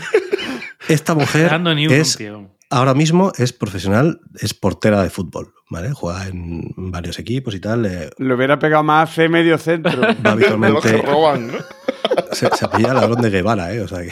[0.88, 1.52] Esta mujer
[1.92, 2.20] es,
[2.70, 5.92] ahora mismo es profesional, es portera de fútbol, ¿vale?
[5.94, 7.86] Juega en varios equipos y tal.
[7.86, 9.92] eh, Le hubiera pegado más C medio centro.
[10.02, 11.02] va De los que habitualmente...
[11.02, 11.54] roban, ¿no?
[12.34, 13.80] Se, se apellida Ladrón de Guevara, ¿eh?
[13.82, 14.12] O sea que...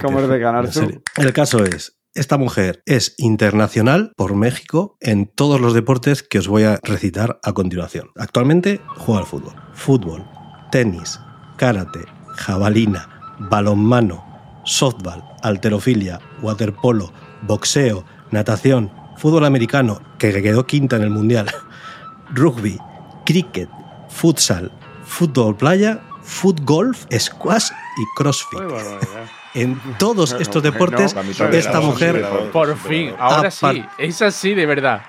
[0.00, 1.02] Como es de ganar tú.
[1.16, 6.48] El caso es, esta mujer es internacional por México en todos los deportes que os
[6.48, 8.08] voy a recitar a continuación.
[8.16, 9.54] Actualmente juega al fútbol.
[9.74, 10.24] Fútbol,
[10.70, 11.20] tenis,
[11.56, 12.04] karate,
[12.36, 13.08] jabalina,
[13.38, 14.24] balonmano,
[14.64, 17.12] softball, alterofilia, waterpolo,
[17.42, 21.50] boxeo, natación, fútbol americano, que quedó quinta en el mundial,
[22.30, 22.78] rugby,
[23.26, 23.68] cricket,
[24.08, 24.70] futsal,
[25.04, 28.60] fútbol playa, foot golf, squash y crossfit.
[29.52, 31.12] En todos estos deportes,
[31.50, 32.24] esta mujer.
[32.52, 33.66] Por fin, ahora sí.
[33.66, 35.02] Apar- Esa sí, de verdad.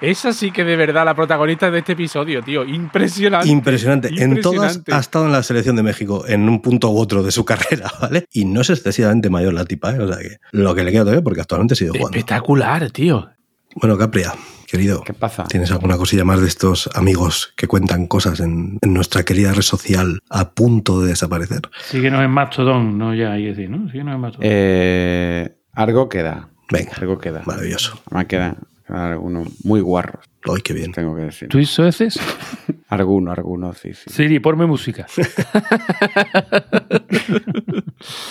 [0.00, 2.64] Esa sí que de verdad la protagonista de este episodio, tío.
[2.64, 3.48] Impresionante.
[3.48, 4.08] Impresionante.
[4.16, 7.30] En todas ha estado en la selección de México en un punto u otro de
[7.30, 8.24] su carrera, ¿vale?
[8.32, 10.00] Y no es excesivamente mayor la tipa, ¿eh?
[10.00, 12.16] O sea que lo que le queda todavía porque actualmente sigue jugando.
[12.18, 13.28] Espectacular, tío.
[13.76, 14.32] Bueno, Capria,
[14.66, 15.44] querido, ¿Qué pasa?
[15.44, 19.62] ¿tienes alguna cosilla más de estos amigos que cuentan cosas en, en nuestra querida red
[19.62, 21.60] social a punto de desaparecer?
[21.84, 23.88] Síguenos en Mastodon, no ya hay que decir, ¿no?
[23.90, 24.46] Síguenos en Mastodon.
[24.48, 26.48] Eh, algo queda.
[26.72, 27.42] Venga, Algo queda.
[27.46, 28.00] maravilloso.
[28.08, 28.56] Quedan, quedan
[28.90, 30.92] algunos muy guarros, Ay, qué bien.
[30.92, 31.48] tengo que decir.
[31.48, 32.18] ¿Tú eso haces?
[32.88, 34.10] Algunos, algunos, sí, sí.
[34.10, 35.06] Siri, ponme música.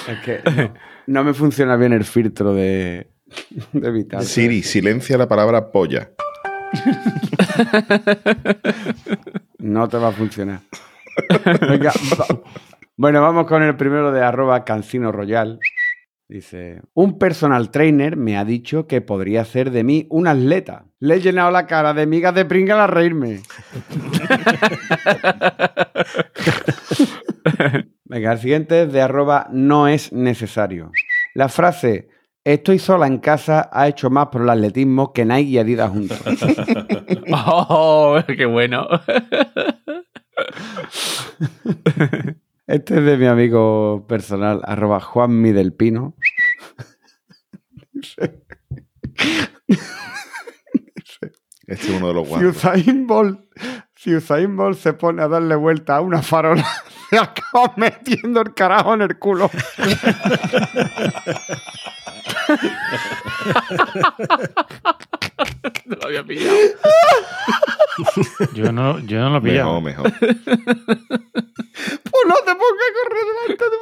[0.08, 0.74] Es que no,
[1.08, 3.10] no me funciona bien el filtro de,
[3.72, 4.24] de evitar.
[4.24, 6.10] Siri, silencia la palabra polla.
[9.60, 10.62] No te va a funcionar.
[11.70, 12.42] Venga, va-
[12.98, 15.60] Bueno, vamos con el primero de arroba Cancino Royal.
[16.30, 20.86] Dice, un personal trainer me ha dicho que podría hacer de mí un atleta.
[21.00, 23.40] Le he llenado la cara de migas de pringa a reírme.
[28.06, 30.92] Venga, el siguiente es de arroba no es necesario.
[31.34, 32.10] La frase
[32.44, 36.22] estoy sola en casa ha hecho más por el atletismo que Nike y Adidas juntos.
[37.34, 38.88] ¡Oh, qué bueno!
[42.70, 46.14] Este es de mi amigo personal, arroba Juanmi del Pino.
[47.96, 48.38] Este
[51.66, 52.56] es uno de los Si guapos.
[52.56, 53.40] Usain Bolt,
[53.96, 56.64] si Usain Bolt se pone a darle vuelta a una farola,
[57.10, 59.50] se acaba metiendo el carajo en el culo.
[65.86, 66.58] No lo había pillado.
[68.54, 69.82] Yo no, yo no lo he pillado.
[69.82, 71.24] Mejor, mejor.
[72.28, 73.80] No te pongas a correr delante de.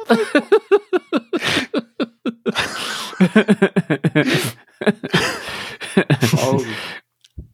[6.40, 6.62] Oh.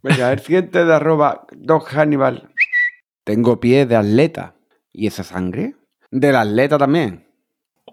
[0.03, 2.51] Venga, el siguiente de arroba Doc Hannibal.
[3.25, 4.55] Tengo pie de atleta.
[4.93, 5.75] ¿Y esa sangre?
[6.11, 7.27] Del atleta también.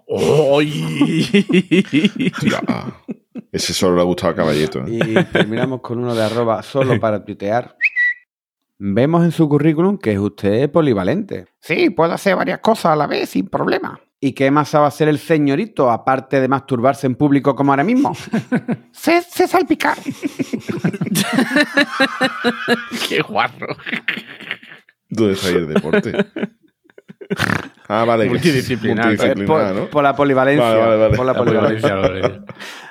[0.08, 1.30] ¡Ay!
[3.50, 4.80] Ese solo le ha gustado a Caballeto.
[4.80, 4.84] ¿eh?
[4.88, 7.76] Y terminamos con uno de arroba solo para tuitear.
[8.84, 11.46] Vemos en su currículum que es usted polivalente.
[11.60, 14.00] Sí, puedo hacer varias cosas a la vez sin problema.
[14.18, 18.12] ¿Y qué más sabe hacer el señorito, aparte de masturbarse en público como ahora mismo?
[18.90, 19.98] sé, sé salpicar.
[23.08, 23.68] Qué guarro.
[25.08, 26.12] ¿Dónde está ahí el deporte?
[27.88, 28.26] Ah, vale.
[28.26, 29.06] Multidisciplinar.
[29.06, 29.90] multidisciplinar, por, ¿no?
[29.90, 30.64] por la polivalencia.
[30.64, 31.16] Vale, vale, vale.
[31.16, 32.44] Por la polivalencia.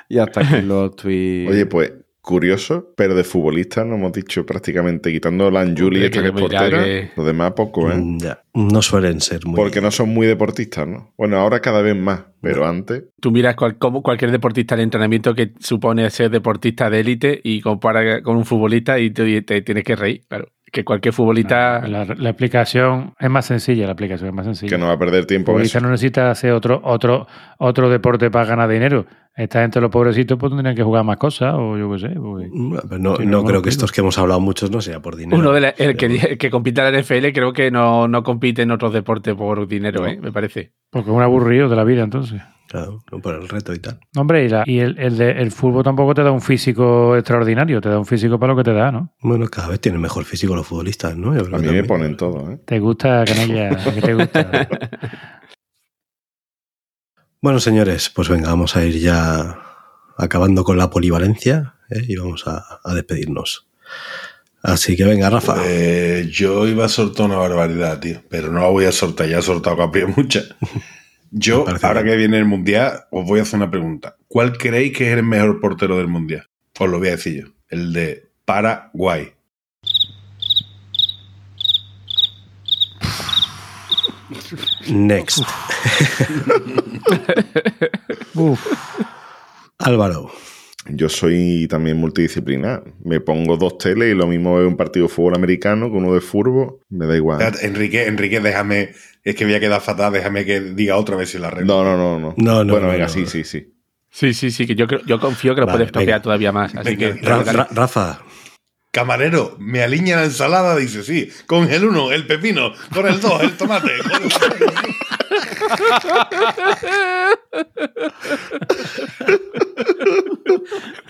[0.08, 1.50] y hasta aquí los tweets.
[1.50, 6.26] Oye, pues curioso, pero de futbolista no hemos dicho prácticamente, quitando la Anjuli, esta que
[6.28, 7.96] es portera, que- los demás poco, ¿eh?
[7.96, 9.56] Mm, Ya, no suelen ser muy...
[9.56, 11.12] Porque no son muy deportistas, ¿no?
[11.18, 13.04] Bueno, ahora cada vez más, pero antes...
[13.20, 17.60] Tú miras cual- como cualquier deportista de entrenamiento que supone ser deportista de élite y
[17.60, 20.48] compara con un futbolista y te, te tienes que reír, claro.
[20.70, 21.86] Que cualquier futbolista...
[21.86, 24.70] La, la explicación es más sencilla, la aplicación es más sencilla.
[24.70, 25.84] Que no va a perder tiempo en futbolista eso.
[25.86, 27.26] no necesita hacer otro, otro,
[27.58, 29.04] otro deporte para ganar dinero.
[29.34, 32.08] Esta gente, los pobrecitos, pues tendrían que jugar más cosas, o yo qué sé.
[32.20, 34.80] porque- Mm, pero No, no no, creo no, que estos que hemos hablado muchos no
[34.82, 35.38] sea por dinero.
[35.38, 38.22] Uno de la- el, que, el que compite en la NFL creo que no, no
[38.22, 40.06] compite en otros deportes por dinero, No.
[40.06, 40.18] ¿eh?
[40.20, 40.72] me parece.
[40.90, 42.42] Porque es un aburrido de la vida, entonces.
[42.68, 44.00] Claro, no por el reto y tal.
[44.16, 47.80] Hombre, y, la- y el, el, de- el fútbol tampoco te da un físico extraordinario,
[47.80, 49.14] te da un físico para lo que te da, ¿no?
[49.22, 51.34] Bueno, cada vez tienen mejor físico los futbolistas, ¿no?
[51.34, 52.58] Yo creo A mí que me ponen todo, ¿eh?
[52.66, 54.68] Te gusta, canalla, ¿qué te gusta?
[57.42, 59.58] Bueno, señores, pues venga, vamos a ir ya
[60.16, 62.04] acabando con la polivalencia ¿eh?
[62.06, 63.66] y vamos a, a despedirnos.
[64.62, 65.56] Así que venga, Rafa.
[65.66, 69.40] Eh, yo iba a soltar una barbaridad, tío, pero no la voy a soltar, ya
[69.40, 70.42] he soltado capri mucha.
[71.34, 72.12] Yo, ahora bien.
[72.12, 74.16] que viene el Mundial, os voy a hacer una pregunta.
[74.28, 76.46] ¿Cuál creéis que es el mejor portero del Mundial?
[76.78, 77.52] Os lo voy a decir yo.
[77.70, 79.32] El de Paraguay.
[84.88, 85.42] Next.
[89.78, 90.30] Álvaro.
[90.88, 92.82] Yo soy también multidisciplinar.
[93.04, 96.14] Me pongo dos teles y lo mismo veo un partido de fútbol americano con uno
[96.14, 96.80] de fútbol.
[96.88, 97.40] Me da igual.
[97.62, 98.90] Enrique, Enrique, déjame.
[99.22, 101.84] Es que voy a quedar fatal, déjame que diga otra vez si la arreglo.
[101.84, 102.34] No, no, no, no.
[102.36, 103.12] No, no, bueno, no, venga, no.
[103.12, 103.72] sí, sí, sí.
[104.10, 106.74] Sí, sí, sí, que yo, creo- yo confío que lo Vale, puedes toquear todavía más.
[106.74, 107.22] Así Venga, que.
[107.22, 107.58] Ra- dale, dale.
[107.58, 108.18] Ra- Rafa.
[108.92, 111.30] Camarero, me alinea la ensalada, dice sí.
[111.46, 112.72] Con el uno, el pepino.
[112.92, 113.90] Con el dos, el tomate.
[113.98, 114.22] Con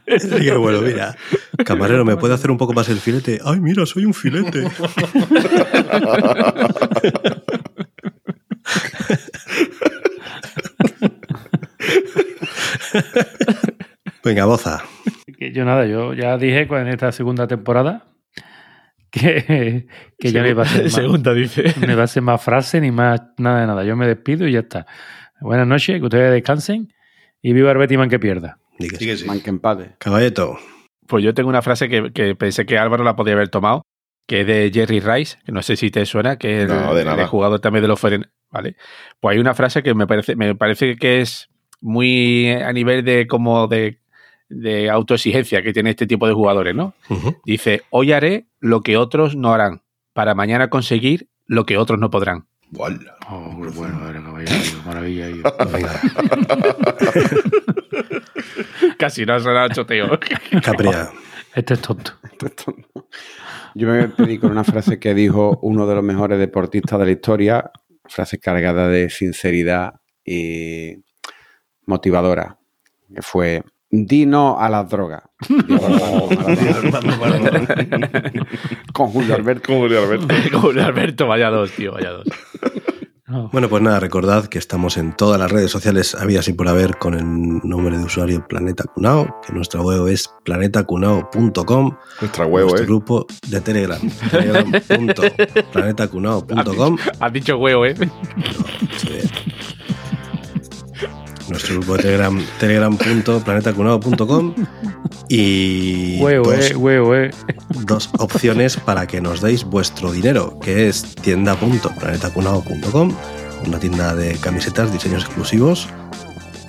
[0.07, 1.16] el- Qué bueno, mira.
[1.64, 3.41] Camarero, ¿me puede hacer un poco más el filete?
[3.45, 4.64] Ay, mira, soy un filete.
[14.24, 14.83] Venga, boza.
[15.43, 18.07] Que yo nada, yo ya dije en esta segunda temporada
[19.11, 19.86] que,
[20.18, 21.64] que ya no iba a ser más, Segunda, dice.
[21.84, 23.84] no iba a ser más frase ni más nada de nada.
[23.84, 24.86] Yo me despido y ya está.
[25.40, 26.93] Buenas noches, que ustedes descansen
[27.40, 28.59] y viva el Bettyman que pierda.
[28.78, 29.11] Di que Sí sí.
[29.11, 29.26] que sí.
[29.26, 29.97] Man que empate.
[29.99, 30.57] Caballeto.
[31.07, 33.82] Pues yo tengo una frase que, que pensé que Álvaro la podía haber tomado,
[34.26, 36.95] que es de Jerry Rice, que no sé si te suena, que es el, No,
[36.95, 37.22] de nada.
[37.22, 38.76] el jugador también de los Foreign, ¿vale?
[39.20, 41.49] Pues hay una frase que me parece, me parece que es
[41.80, 43.99] muy a nivel de como de,
[44.53, 46.94] de autoexigencia que tiene este tipo de jugadores, ¿no?
[47.44, 49.82] Dice, hoy haré lo que otros no harán,
[50.12, 52.46] para mañana conseguir lo que otros no podrán.
[52.70, 53.16] Guala.
[53.28, 53.98] Oh, bueno,
[54.86, 55.28] maravilla.
[55.28, 55.42] yo.
[55.72, 55.92] Venga,
[58.98, 60.18] Casi no ha sonado choteo.
[60.62, 61.11] Capria.
[61.55, 62.12] Este es tonto.
[63.74, 67.12] Yo me pedí con una frase que dijo uno de los mejores deportistas de la
[67.12, 67.70] historia,
[68.07, 69.94] frase cargada de sinceridad
[70.24, 70.96] y
[71.84, 72.59] motivadora,
[73.14, 73.62] que fue
[73.93, 75.22] di no a las drogas.
[77.20, 77.66] Maradona.
[78.93, 79.62] Con Julio Alberto.
[79.66, 80.26] Como Julio Alberto.
[80.61, 82.26] Como Alberto, vaya dos, tío, vaya dos.
[83.26, 83.49] No.
[83.51, 86.99] Bueno, pues nada, recordad que estamos en todas las redes sociales habidas y por haber
[86.99, 87.24] con el
[87.66, 92.86] nombre de usuario Planeta Cunao, que nuestra web es planetacunao.com, Nuestra huevo, nuestro ¿eh?
[92.86, 93.99] grupo de Telegram,
[94.30, 97.95] telegram.planetacunao.com, Has dicho huevo, ¿eh?
[101.53, 104.55] Nuestro grupo de Telegram, telegram.planetacunao.com
[105.28, 107.30] y Huevo, dos, eh, eh.
[107.86, 113.14] dos opciones para que nos deis vuestro dinero, que es tienda.planetacunao.com,
[113.66, 115.88] una tienda de camisetas, diseños exclusivos,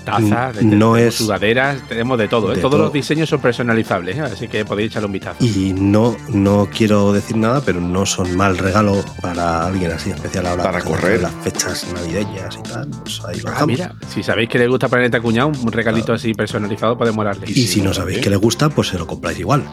[0.03, 0.59] Tazas, no
[0.93, 2.51] tenemos es- sudaderas, tenemos de todo.
[2.51, 2.55] ¿eh?
[2.55, 2.83] de Todos todo.
[2.85, 4.21] los diseños son personalizables, ¿eh?
[4.21, 5.43] así que podéis echarle un vistazo.
[5.43, 10.45] Y no, no quiero decir nada, pero no son mal regalo para alguien así especial
[10.47, 10.63] ahora.
[10.63, 11.21] Para correr.
[11.21, 12.87] Las fechas navideñas y tal.
[13.03, 16.97] Pues ahí Ah, mira, si sabéis que le gusta Planeta Cuñado, un regalito así personalizado
[16.97, 17.45] podemos darle.
[17.49, 19.63] Y si no sabéis que le gusta, pues se lo compráis igual.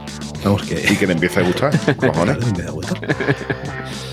[0.45, 0.75] Vamos que.
[0.93, 1.71] Y que le empiece a gustar.
[1.97, 2.37] Cojones.
[2.37, 2.95] Claro, me da vuelta.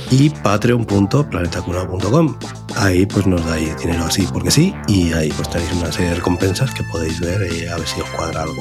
[0.10, 2.38] Y patreon.planetacunao.com.
[2.76, 4.74] Ahí pues nos dais dinero así porque sí.
[4.88, 7.99] Y ahí pues tenéis una serie de recompensas que podéis ver y a ver si
[8.01, 8.60] os cuadra algo.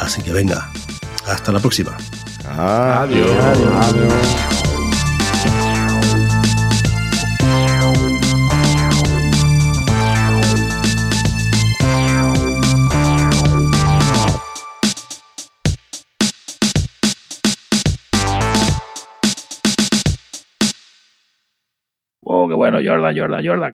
[0.00, 0.70] Así que venga,
[1.26, 1.96] hasta la próxima.
[2.46, 3.30] Adiós.
[3.30, 3.86] Adiós.
[3.86, 4.73] Adiós.
[22.64, 23.60] Bueno, Jordan, Jordan, Jordan.